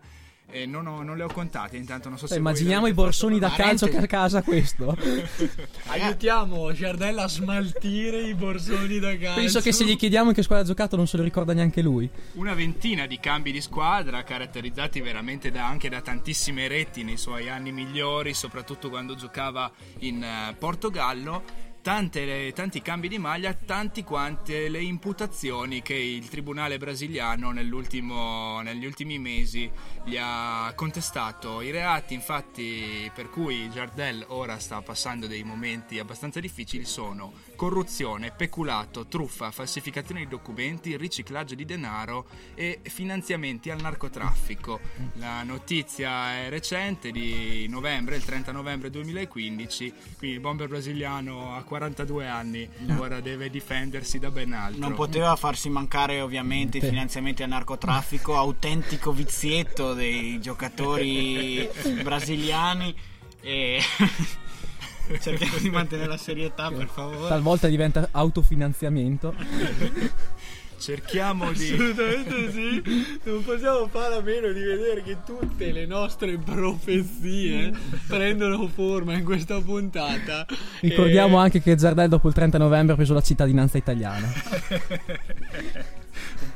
E 0.50 0.66
non, 0.66 0.88
ho- 0.88 1.04
non 1.04 1.18
le 1.18 1.24
ho 1.24 1.28
contate, 1.28 1.76
intanto 1.76 2.08
non 2.08 2.18
so 2.18 2.26
se 2.26 2.36
voi 2.36 2.44
immaginiamo 2.44 2.88
i 2.88 2.94
borsoni 2.94 3.38
da 3.38 3.50
calcio 3.52 3.88
che 3.88 3.98
a 3.98 4.06
casa 4.08 4.42
questo. 4.42 4.96
Aiutiamo 5.88 6.72
Jardel 6.72 7.18
a 7.20 7.28
smaltire 7.28 8.22
i 8.22 8.34
borsoni 8.34 8.98
da 9.00 9.18
calcio. 9.18 9.40
Penso 9.42 9.60
che 9.60 9.74
se 9.74 9.84
gli 9.84 9.98
chiediamo 9.98 10.30
in 10.30 10.36
che 10.36 10.44
squadra 10.44 10.64
ha 10.64 10.68
giocato 10.68 10.96
non 10.96 11.06
se 11.06 11.18
lo 11.18 11.24
ricorda 11.24 11.52
neanche 11.54 11.82
lui. 11.82 12.10
Una 12.36 12.54
ventina 12.54 13.06
di 13.08 13.20
cambi 13.20 13.52
di 13.52 13.60
squadra, 13.60 14.24
caratterizzati 14.24 15.02
veramente 15.02 15.52
da- 15.52 15.68
anche 15.68 15.90
da 15.90 16.00
tantissime 16.00 16.70
reti 16.70 17.04
nei 17.04 17.18
suoi 17.18 17.50
anni 17.50 17.74
migliori, 17.74 18.34
soprattutto 18.34 18.90
quando 18.90 19.16
giocava 19.16 19.70
in 20.00 20.24
eh, 20.24 20.56
Portogallo. 20.58 21.66
Tante- 21.82 22.52
tanti 22.54 22.82
cambi 22.82 23.08
di 23.08 23.18
maglia, 23.18 23.54
tanti 23.54 24.04
quante 24.04 24.68
le 24.68 24.82
imputazioni 24.82 25.82
che 25.82 25.94
il 25.94 26.28
tribunale 26.28 26.78
brasiliano 26.78 27.52
negli 27.52 27.72
ultimi 27.72 29.20
mesi 29.20 29.72
gli 30.04 30.18
ha 30.20 30.74
contestato. 30.76 31.62
I 31.62 31.72
reati, 31.72 32.14
infatti, 32.14 33.10
per 33.14 33.30
cui 33.30 33.70
Jardel 33.70 34.26
ora 34.28 34.60
sta 34.60 34.82
passando 34.82 35.28
dei 35.28 35.44
momenti 35.44 35.98
abbastanza 35.98 36.42
difficili 36.42 36.84
sono 36.84 37.32
corruzione, 37.56 38.32
peculato, 38.32 39.08
truffa, 39.08 39.52
falsificazione 39.52 40.22
di 40.22 40.28
documenti, 40.28 40.98
riciclaggio 40.98 41.56
di 41.56 41.64
denaro 41.64 42.28
e 42.54 42.82
finanziamenti 42.84 43.70
al 43.70 43.80
narcotraffico. 43.80 44.80
La 45.14 45.44
notizia 45.44 46.38
è 46.40 46.50
recente 46.50 47.12
di 47.12 47.66
novembre, 47.70 48.18
il 48.18 48.26
30 48.26 48.52
novembre 48.52 48.90
2015, 48.90 49.94
quindi 50.18 50.36
il 50.36 50.42
bomber 50.42 50.68
brasiliano 50.68 51.56
ha 51.56 51.64
42 51.78 52.28
anni, 52.28 52.68
ora 52.98 53.20
deve 53.22 53.52
difendersi 53.52 54.18
da 54.18 54.32
ben 54.32 54.54
altro. 54.54 54.80
Non 54.80 54.96
poteva 54.96 55.36
farsi 55.36 55.70
mancare 55.70 56.22
ovviamente 56.22 56.80
i 56.80 56.82
finanziamenti 56.82 57.44
al 57.44 57.50
narcotraffico, 57.50 58.36
autentico 58.38 59.12
vizietto 59.12 59.94
dei 59.94 60.42
giocatori 60.42 61.70
brasiliani 62.02 62.96
e 63.42 63.80
cerchiamo 65.22 65.58
di 65.58 65.70
mantenere 65.70 66.10
la 66.10 66.18
serietà 66.18 66.72
per 66.72 66.88
favore. 66.88 67.30
Talvolta 67.30 67.68
diventa 67.68 68.10
autofinanziamento. 68.12 69.36
Cerchiamo 70.78 71.52
di... 71.52 71.72
Assolutamente 71.72 72.52
sì, 72.52 73.20
non 73.24 73.44
possiamo 73.44 73.88
fare 73.88 74.16
a 74.16 74.22
meno 74.22 74.52
di 74.52 74.62
vedere 74.62 75.02
che 75.02 75.18
tutte 75.26 75.72
le 75.72 75.86
nostre 75.86 76.38
profezie 76.38 77.74
prendono 78.08 78.68
forma 78.68 79.14
in 79.14 79.24
questa 79.24 79.60
puntata. 79.60 80.46
Ricordiamo 80.82 81.38
E- 81.38 81.42
anche 81.42 81.62
che 81.62 81.78
Zardel 81.78 82.10
dopo 82.10 82.28
il 82.28 82.34
30 82.34 82.58
novembre 82.58 82.94
ha 82.94 82.96
preso 82.96 83.14
la 83.14 83.22
cittadinanza 83.22 83.78
italiana. 83.78 84.28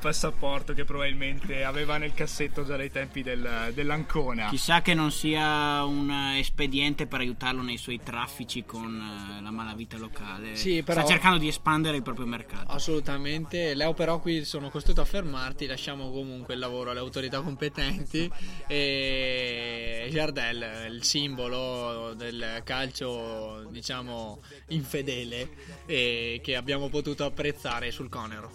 passaporto 0.01 0.73
che 0.73 0.83
probabilmente 0.83 1.63
aveva 1.63 1.97
nel 1.97 2.13
cassetto 2.13 2.65
già 2.65 2.75
dai 2.75 2.91
tempi 2.91 3.21
del- 3.21 3.71
dell'Ancona. 3.73 4.49
Chissà 4.49 4.81
che 4.81 4.93
non 4.95 5.11
sia 5.11 5.83
un 5.85 6.09
eh, 6.09 6.39
espediente 6.39 7.05
per 7.05 7.19
aiutarlo 7.19 7.61
nei 7.61 7.77
suoi 7.77 7.99
traffici 8.03 8.65
con 8.65 8.95
eh, 9.37 9.41
la 9.41 9.51
malavita 9.51 9.97
locale. 9.97 10.55
Sì, 10.55 10.81
però- 10.83 11.01
Sta 11.01 11.09
cercando 11.11 11.37
di 11.37 11.47
espandere 11.47 11.97
il 11.97 12.03
proprio 12.03 12.25
mercato. 12.25 12.71
Assolutamente, 12.71 13.73
Leo 13.75 13.93
però 13.93 14.19
qui 14.19 14.43
sono 14.43 14.69
costretto 14.69 15.01
a 15.01 15.05
fermarti, 15.05 15.67
lasciamo 15.67 16.09
comunque 16.11 16.55
il 16.55 16.59
lavoro 16.59 16.89
alle 16.89 16.99
autorità 16.99 17.39
competenti 17.41 18.29
e 18.67 20.07
Jardel, 20.09 20.87
il 20.91 21.03
simbolo 21.03 22.13
del 22.15 22.61
calcio 22.63 23.67
diciamo 23.69 24.41
infedele 24.69 25.49
e 25.85 26.39
che 26.43 26.55
abbiamo 26.55 26.89
potuto 26.89 27.23
apprezzare 27.25 27.91
sul 27.91 28.09
Conero. 28.09 28.51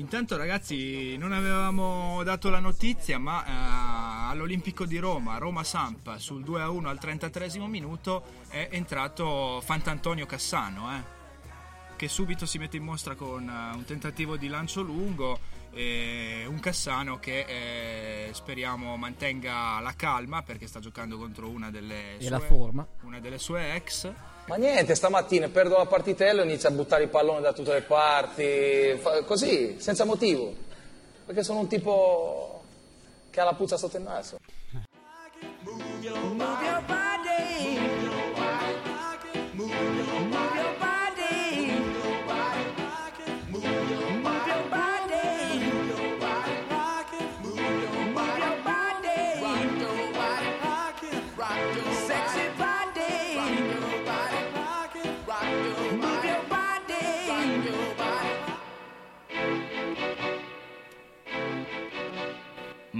Intanto 0.00 0.38
ragazzi 0.38 1.18
non 1.18 1.32
avevamo 1.32 2.22
dato 2.22 2.48
la 2.48 2.58
notizia 2.58 3.18
ma 3.18 3.44
eh, 3.44 4.30
all'Olimpico 4.30 4.86
di 4.86 4.96
Roma, 4.96 5.36
Roma-Samp 5.36 6.16
sul 6.16 6.42
2-1 6.42 6.86
al 6.86 6.98
33 6.98 7.58
minuto 7.68 8.24
è 8.48 8.68
entrato 8.70 9.60
Fantantonio 9.62 10.24
Cassano 10.24 10.96
eh, 10.96 11.02
che 11.96 12.08
subito 12.08 12.46
si 12.46 12.56
mette 12.56 12.78
in 12.78 12.82
mostra 12.82 13.14
con 13.14 13.46
eh, 13.46 13.76
un 13.76 13.84
tentativo 13.84 14.38
di 14.38 14.48
lancio 14.48 14.80
lungo 14.80 15.38
e 15.70 16.46
un 16.48 16.58
Cassano 16.60 17.18
che 17.18 17.44
eh, 17.46 18.32
speriamo 18.32 18.96
mantenga 18.96 19.80
la 19.80 19.92
calma 19.94 20.42
perché 20.42 20.66
sta 20.66 20.80
giocando 20.80 21.18
contro 21.18 21.50
una 21.50 21.70
delle 21.70 22.16
sue, 22.20 22.86
una 23.02 23.20
delle 23.20 23.38
sue 23.38 23.74
ex 23.74 24.10
Ma 24.46 24.56
niente, 24.56 24.94
stamattina 24.94 25.48
perdo 25.48 25.76
la 25.76 25.86
partitella 25.86 26.42
e 26.42 26.44
inizio 26.44 26.68
a 26.68 26.72
buttare 26.72 27.04
i 27.04 27.08
palloni 27.08 27.40
da 27.40 27.52
tutte 27.52 27.72
le 27.72 27.82
parti, 27.82 29.00
così, 29.24 29.76
senza 29.78 30.04
motivo. 30.04 30.52
Perché 31.24 31.44
sono 31.44 31.60
un 31.60 31.68
tipo 31.68 32.62
che 33.30 33.40
ha 33.40 33.44
la 33.44 33.54
puzza 33.54 33.76
sotto 33.76 33.96
il 33.96 34.02
naso. 34.02 34.38
Move 35.62 36.00
your 36.02 36.82
body. 36.86 37.99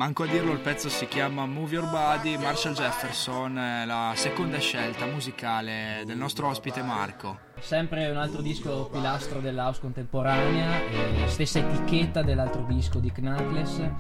Manco 0.00 0.22
a 0.22 0.26
dirlo, 0.26 0.52
il 0.52 0.60
pezzo 0.60 0.88
si 0.88 1.06
chiama 1.06 1.44
Move 1.44 1.74
Your 1.74 1.90
Body, 1.90 2.38
Marshall 2.38 2.72
Jefferson, 2.72 3.52
la 3.84 4.14
seconda 4.16 4.56
scelta 4.56 5.04
musicale 5.04 6.04
del 6.06 6.16
nostro 6.16 6.48
ospite 6.48 6.82
Marco. 6.82 7.38
Sempre 7.58 8.08
un 8.08 8.16
altro 8.16 8.40
disco 8.40 8.88
pilastro 8.90 9.40
dell'house 9.40 9.78
contemporanea, 9.78 10.88
eh, 10.88 11.28
stessa 11.28 11.58
etichetta 11.58 12.22
dell'altro 12.22 12.64
disco 12.66 12.98
di 12.98 13.12
Knuckles. 13.12 13.90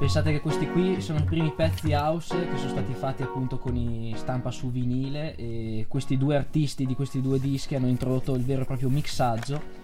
Pensate 0.00 0.32
che 0.32 0.40
questi 0.40 0.68
qui 0.68 1.00
sono 1.00 1.20
i 1.20 1.24
primi 1.24 1.52
pezzi 1.52 1.92
house 1.92 2.48
che 2.48 2.56
sono 2.56 2.70
stati 2.70 2.92
fatti 2.92 3.22
appunto 3.22 3.58
con 3.58 3.76
i 3.76 4.12
stampa 4.16 4.50
su 4.50 4.72
vinile 4.72 5.36
e 5.36 5.86
questi 5.88 6.18
due 6.18 6.34
artisti 6.34 6.86
di 6.86 6.96
questi 6.96 7.20
due 7.20 7.38
dischi 7.38 7.76
hanno 7.76 7.86
introdotto 7.86 8.34
il 8.34 8.42
vero 8.42 8.62
e 8.62 8.64
proprio 8.64 8.88
mixaggio 8.88 9.79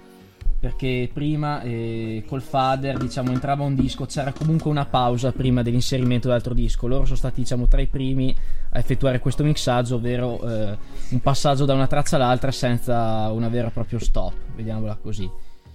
perché 0.66 1.08
prima 1.12 1.62
eh, 1.62 2.24
col 2.26 2.42
fader 2.42 2.98
diciamo 2.98 3.30
entrava 3.30 3.62
un 3.62 3.76
disco 3.76 4.04
c'era 4.04 4.32
comunque 4.32 4.68
una 4.68 4.84
pausa 4.84 5.30
prima 5.30 5.62
dell'inserimento 5.62 6.26
dell'altro 6.26 6.54
disco. 6.54 6.88
Loro 6.88 7.04
sono 7.04 7.16
stati 7.16 7.40
diciamo 7.42 7.68
tra 7.68 7.80
i 7.80 7.86
primi 7.86 8.34
a 8.70 8.78
effettuare 8.80 9.20
questo 9.20 9.44
mixaggio 9.44 9.94
ovvero 9.94 10.40
eh, 10.42 10.76
un 11.10 11.20
passaggio 11.20 11.66
da 11.66 11.74
una 11.74 11.86
traccia 11.86 12.16
all'altra 12.16 12.50
senza 12.50 13.30
una 13.30 13.48
vera 13.48 13.68
e 13.68 13.70
proprio 13.70 14.00
stop 14.00 14.32
vediamola 14.56 14.98
così. 15.00 15.30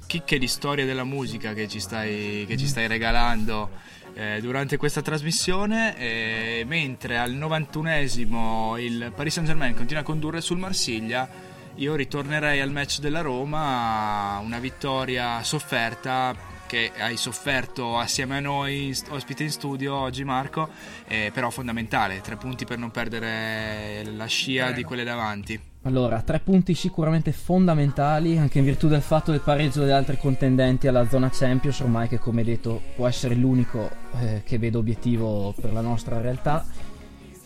Chicche 0.06 0.38
di 0.38 0.48
storia 0.48 0.84
della 0.84 1.06
musica 1.06 1.54
che 1.54 1.70
ci 1.70 1.80
stai, 1.80 2.44
che 2.46 2.58
ci 2.58 2.68
stai 2.68 2.88
regalando 2.88 3.70
eh, 4.14 4.40
durante 4.42 4.76
questa 4.76 5.02
trasmissione, 5.02 5.98
eh, 5.98 6.64
mentre 6.68 7.18
al 7.18 7.32
91esimo 7.32 8.78
il 8.78 9.14
Paris 9.16 9.36
Saint 9.36 9.48
Germain 9.48 9.74
continua 9.74 10.02
a 10.02 10.06
condurre 10.06 10.42
sul 10.42 10.58
Marsiglia, 10.58 11.30
io 11.76 11.96
ritornerei 11.96 12.60
al 12.60 12.72
match 12.72 13.00
della 13.00 13.22
Roma, 13.22 14.40
una 14.44 14.60
vittoria 14.60 15.44
sofferta 15.44 16.50
che 16.68 16.92
hai 16.98 17.18
sofferto 17.18 17.98
assieme 17.98 18.38
a 18.38 18.40
noi 18.40 18.98
ospite 19.10 19.44
in 19.44 19.52
studio 19.52 19.94
oggi 19.94 20.24
Marco, 20.24 20.70
eh, 21.06 21.30
però 21.34 21.50
fondamentale, 21.50 22.22
tre 22.22 22.38
punti 22.38 22.64
per 22.64 22.78
non 22.78 22.92
perdere 22.92 24.06
la 24.16 24.26
scia 24.26 24.72
di 24.72 24.84
quelle 24.84 25.04
davanti. 25.04 25.60
Allora, 25.84 26.22
tre 26.22 26.40
punti 26.40 26.74
sicuramente 26.74 27.34
fondamentali, 27.34 28.38
anche 28.38 28.60
in 28.60 28.64
virtù 28.64 28.88
del 28.88 29.02
fatto 29.02 29.32
del 29.32 29.42
pareggio 29.42 29.82
degli 29.82 29.90
altri 29.90 30.18
contendenti 30.18 30.88
alla 30.88 31.10
zona 31.10 31.30
Champions, 31.30 31.80
ormai 31.80 32.08
che 32.08 32.20
come 32.20 32.44
detto 32.44 32.82
può 32.96 33.08
essere 33.08 33.36
l'unico 33.36 33.90
eh, 34.20 34.44
che 34.46 34.58
vedo 34.58 34.80
obiettivo 34.80 35.54
per 35.60 35.74
la 35.74 35.82
nostra 35.82 36.22
realtà. 36.22 36.64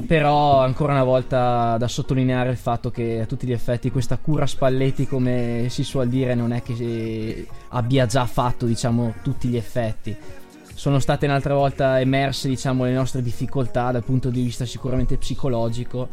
Però 0.06 0.60
ancora 0.60 0.93
una 0.93 1.04
volta 1.04 1.78
da 1.78 1.88
sottolineare 1.88 2.52
il 2.52 2.58
fatto 2.58 2.91
che 2.91 3.22
a 3.22 3.26
tutti 3.26 3.48
gli 3.48 3.54
effetti 3.54 3.89
questa 3.89 4.18
cura 4.18 4.46
Spalletti, 4.46 5.08
come 5.08 5.68
si 5.70 5.84
suol 5.84 6.10
dire, 6.10 6.36
non 6.36 6.52
è 6.52 6.62
che 6.62 6.74
eh, 6.78 7.48
abbia 7.70 8.06
già 8.06 8.26
fatto 8.26 8.66
diciamo 8.66 9.16
tutti 9.24 9.48
gli 9.48 9.58
effetti. 9.58 10.16
Sono 10.74 11.00
state 11.00 11.26
un'altra 11.26 11.56
volta 11.56 12.00
emerse 12.00 12.50
diciamo 12.50 12.84
le 12.84 12.91
nostre 12.91 13.22
difficoltà 13.22 13.91
dal 13.91 14.04
punto 14.04 14.30
di 14.30 14.43
vista 14.43 14.66
sicuramente 14.66 15.18
psicologico 15.18 16.08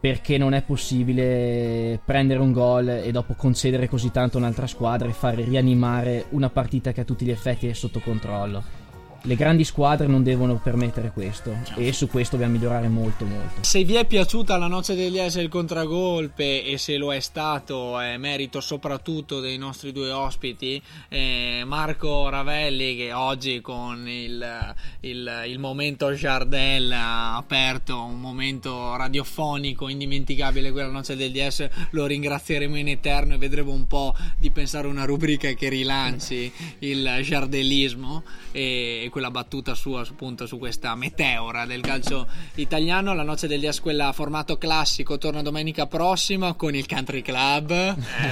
perché 0.00 0.38
non 0.38 0.54
è 0.54 0.62
possibile 0.62 2.00
prendere 2.02 2.40
un 2.40 2.52
gol 2.52 2.88
e 2.88 3.12
dopo 3.12 3.34
concedere 3.34 3.86
così 3.86 4.10
tanto 4.10 4.38
a 4.38 4.40
un'altra 4.40 4.66
squadra 4.66 5.06
e 5.06 5.12
fare 5.12 5.44
rianimare 5.44 6.24
una 6.30 6.48
partita 6.48 6.92
che 6.92 7.02
a 7.02 7.04
tutti 7.04 7.26
gli 7.26 7.30
effetti 7.30 7.68
è 7.68 7.74
sotto 7.74 8.00
controllo. 8.00 8.79
Le 9.22 9.34
grandi 9.34 9.64
squadre 9.64 10.06
non 10.06 10.22
devono 10.22 10.56
permettere 10.56 11.10
questo 11.12 11.54
e 11.74 11.92
su 11.92 12.08
questo 12.08 12.36
dobbiamo 12.36 12.56
migliorare 12.56 12.88
molto 12.88 13.26
molto. 13.26 13.62
Se 13.62 13.84
vi 13.84 13.94
è 13.94 14.06
piaciuta 14.06 14.56
la 14.56 14.66
noce 14.66 14.94
degli 14.94 15.18
S 15.18 15.36
e 15.36 15.42
il 15.42 15.50
contragolpe 15.50 16.64
e 16.64 16.78
se 16.78 16.96
lo 16.96 17.12
è 17.12 17.20
stato 17.20 17.98
è 18.00 18.16
merito 18.16 18.62
soprattutto 18.62 19.40
dei 19.40 19.58
nostri 19.58 19.92
due 19.92 20.10
ospiti 20.10 20.80
eh, 21.08 21.62
Marco 21.66 22.30
Ravelli 22.30 22.96
che 22.96 23.12
oggi 23.12 23.60
con 23.60 24.08
il, 24.08 24.74
il, 25.00 25.42
il 25.48 25.58
momento 25.58 26.10
Jardel 26.12 26.90
ha 26.90 27.36
aperto 27.36 28.02
un 28.02 28.20
momento 28.20 28.96
radiofonico 28.96 29.88
indimenticabile 29.88 30.72
quella 30.72 30.88
noce 30.88 31.14
degli 31.14 31.38
S 31.46 31.68
lo 31.90 32.06
ringrazieremo 32.06 32.76
in 32.76 32.88
eterno 32.88 33.34
e 33.34 33.38
vedremo 33.38 33.72
un 33.72 33.86
po' 33.86 34.16
di 34.38 34.50
pensare 34.50 34.86
a 34.86 34.90
una 34.90 35.04
rubrica 35.04 35.52
che 35.52 35.68
rilanci 35.68 36.50
il 36.78 37.20
giardellismo 37.22 38.22
e 38.52 39.08
quella 39.10 39.30
battuta 39.30 39.74
sua 39.74 40.00
appunto 40.00 40.46
su 40.46 40.58
questa 40.58 40.94
meteora 40.94 41.66
del 41.66 41.80
calcio 41.80 42.26
italiano. 42.54 43.14
La 43.14 43.22
noce 43.22 43.46
degli 43.46 43.70
S, 43.70 43.80
quella 43.80 44.12
formato 44.12 44.56
classico, 44.56 45.18
torna 45.18 45.42
domenica 45.42 45.86
prossima 45.86 46.54
con 46.54 46.74
il 46.74 46.86
Country 46.86 47.22
Club. 47.22 47.70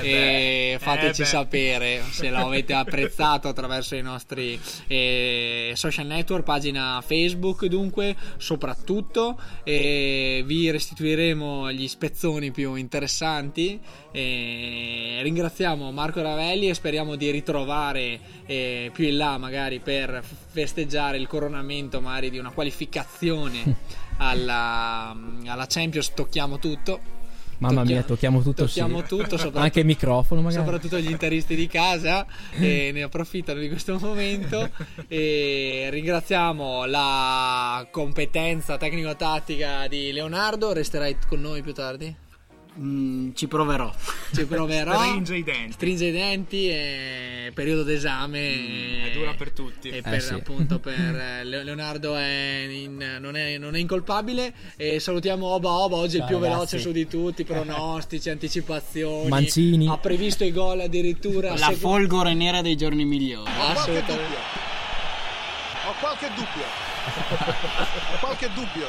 e 0.01 0.77
beh, 0.77 0.79
fateci 0.79 1.23
eh 1.23 1.27
sapere 1.27 2.03
se 2.11 2.31
lo 2.31 2.47
avete 2.47 2.73
apprezzato 2.73 3.49
attraverso 3.49 3.95
i 3.95 4.03
nostri 4.03 4.59
eh, 4.87 5.73
social 5.75 6.07
network, 6.07 6.45
pagina 6.45 7.03
Facebook. 7.05 7.67
Dunque, 7.67 8.17
soprattutto, 8.39 9.39
e 9.65 10.43
vi 10.47 10.71
restituiremo 10.71 11.71
gli 11.73 11.89
spezzoni 11.89 12.51
più 12.51 12.75
interessanti. 12.75 13.79
E 14.11 15.19
ringraziamo 15.23 15.93
Marco 15.93 16.23
Ravelli 16.23 16.69
e 16.69 16.75
speriamo 16.75 17.15
di 17.15 17.31
ritrovare 17.31 18.21
eh, 18.47 18.91
più 18.93 19.05
in 19.05 19.17
là, 19.19 19.37
magari 19.37 19.81
per 19.81 20.23
festeggiare 20.25 20.68
il 21.17 21.27
coronamento, 21.27 22.01
magari 22.01 22.31
di 22.31 22.39
una 22.39 22.51
qualificazione 22.51 23.77
alla, 24.19 25.17
alla 25.47 25.67
Champions. 25.69 26.13
Tocchiamo 26.15 26.59
tutto. 26.59 27.17
Mamma 27.59 27.83
mia, 27.83 28.05
tocchiamo 28.05 28.41
tutto 28.41 28.67
tocchiamo 28.67 29.01
sì. 29.01 29.07
tutto, 29.07 29.59
Anche 29.59 29.81
il 29.81 29.87
microfono 29.87 30.43
magari. 30.43 30.63
soprattutto 30.63 30.97
gli 30.99 31.11
interisti 31.11 31.57
di 31.57 31.67
casa 31.67 32.25
e 32.57 32.91
ne 32.93 33.03
approfittano 33.03 33.59
di 33.59 33.69
questo 33.69 33.99
momento 33.99 34.71
e 35.09 35.89
ringraziamo 35.91 36.85
la 36.85 37.85
competenza 37.91 38.77
tecnico-tattica 38.77 39.89
di 39.89 40.13
Leonardo 40.13 40.73
resterai 40.73 41.17
con 41.27 41.41
noi 41.41 41.63
più 41.63 41.73
tardi? 41.73 42.15
Mm, 42.81 43.31
ci 43.35 43.49
proverò. 43.49 43.93
Ci 44.33 44.45
proverò. 44.47 44.93
Stringe 45.03 45.37
i 45.37 45.43
denti. 45.43 45.73
Stringe 45.73 46.05
i 46.07 46.13
denti 46.13 46.69
e 46.71 47.51
periodo 47.53 47.83
d'esame. 47.83 48.55
Mm, 48.57 49.05
è 49.05 49.11
dura 49.13 49.35
per 49.35 49.51
tutti. 49.51 49.89
E 49.89 49.97
Eh, 49.97 50.03
per, 50.03 50.23
sì. 50.23 50.33
appunto 50.35 50.79
per 50.81 50.95
eh, 50.99 51.45
Le- 51.45 51.65
Leonardo 51.65 52.15
è 52.15 52.67
in- 52.71 53.19
non, 53.21 53.37
è, 53.37 53.59
non 53.59 53.75
è 53.75 53.79
incolpabile. 53.81 54.53
E 54.77 55.01
salutiamo 55.01 55.45
Oba 55.47 55.71
Oba, 55.71 55.97
oggi 55.97 56.19
è 56.19 56.21
il 56.21 56.27
Ciao, 56.27 56.27
più 56.29 56.37
ragazzi. 56.39 56.55
veloce 56.77 56.79
su 56.79 56.93
di 56.93 57.09
tutti. 57.09 57.43
Pronostici, 57.45 58.31
anticipazioni. 58.31 59.29
Mancini. 59.29 59.89
Ha 59.89 59.99
previsto 59.99 60.45
i 60.45 60.53
gol 60.53 60.81
addirittura. 60.81 61.51
La 61.51 61.57
Segu- 61.57 61.79
folgore 61.79 62.35
nera 62.35 62.63
dei 62.63 62.77
giorni 62.77 63.05
migliori. 63.05 63.51
Assolutamente. 63.59 64.37
Ho 65.89 65.95
qualche 65.99 66.29
dubbio. 66.29 66.65
Ho 68.15 68.19
qualche 68.21 68.49
dubbio. 68.55 68.87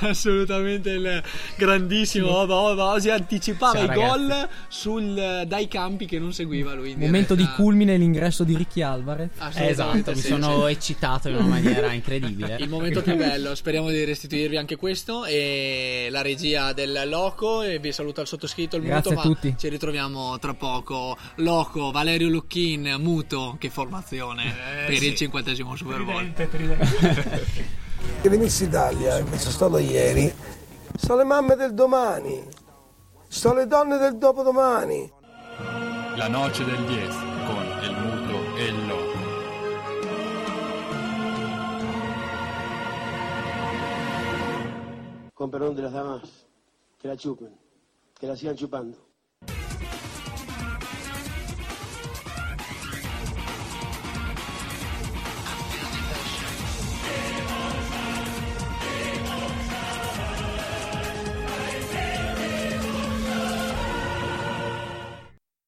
Assolutamente 0.08 0.90
il 0.90 1.22
grandissimo 1.56 2.28
Oba 2.36 2.54
Oba 2.54 2.84
oggi 2.92 3.10
anticipava 3.10 3.86
Ciao, 3.86 3.92
i 3.92 3.94
gol 3.94 4.48
sul- 4.68 5.44
dai 5.46 5.68
campi 5.68 6.06
che 6.06 6.18
non 6.18 6.32
seguiva 6.32 6.74
lui 6.74 6.92
in 6.92 6.98
Momento 6.98 7.34
di 7.34 7.42
diretta. 7.42 7.62
culmine 7.62 7.96
l'ingresso 7.96 8.44
di 8.44 8.56
Ricky 8.56 8.82
Alvarez. 8.82 9.30
Esatto, 9.54 10.10
mi 10.12 10.16
sì, 10.16 10.26
sono 10.28 10.66
sì. 10.66 10.72
eccitato 10.72 11.28
in 11.28 11.36
una 11.36 11.46
maniera 11.46 11.92
incredibile. 11.92 12.56
Il 12.60 12.68
momento 12.68 13.02
più 13.02 13.16
bello, 13.16 13.54
speriamo 13.54 13.88
di 13.90 14.04
restituirvi 14.04 14.56
anche 14.56 14.76
questo 14.76 15.24
e 15.24 16.08
la 16.10 16.22
regia 16.22 16.72
del 16.72 17.02
Loco 17.06 17.62
e 17.62 17.78
vi 17.78 17.92
saluta 17.92 18.20
il 18.20 18.26
sottoscritto 18.26 18.76
il 18.76 18.82
Grazie 18.82 19.12
Muto, 19.14 19.22
a 19.22 19.28
ma 19.28 19.34
tutti. 19.34 19.54
ci 19.58 19.68
ritroviamo 19.68 20.38
tra 20.38 20.54
poco. 20.54 21.16
Loco, 21.36 21.90
Valerio 21.90 22.28
Lucchin, 22.28 22.96
Muto, 22.98 23.56
che 23.58 23.70
formazione 23.70 24.44
Eh, 24.44 24.86
per 24.86 24.96
sì. 24.96 25.06
il 25.08 25.14
cinquantesimo 25.14 25.76
Super 25.76 26.02
Bowl. 26.02 26.32
Che 28.20 28.28
venissi 28.28 28.64
Italia, 28.64 29.22
che 29.22 29.38
sono 29.38 29.50
stato 29.50 29.78
ieri, 29.78 30.32
sono 30.96 31.18
le 31.18 31.24
mamme 31.24 31.56
del 31.56 31.74
domani, 31.74 32.46
sono 33.28 33.54
le 33.54 33.66
donne 33.66 33.98
del 33.98 34.16
dopodomani. 34.16 35.12
La 36.16 36.28
noce 36.28 36.64
del 36.64 36.84
10 36.86 37.08
con 37.46 37.64
il 37.82 37.96
muto 37.96 38.56
e 38.56 38.64
il 38.64 38.86
loco. 38.86 39.12
Con 45.34 45.50
perdón 45.50 45.74
de 45.74 45.82
las 45.82 45.92
damas, 45.92 46.46
que 46.98 47.08
la 47.08 47.16
chupen. 47.16 47.62
la 48.26 48.36
sigan 48.36 48.56
chupando. 48.56 49.03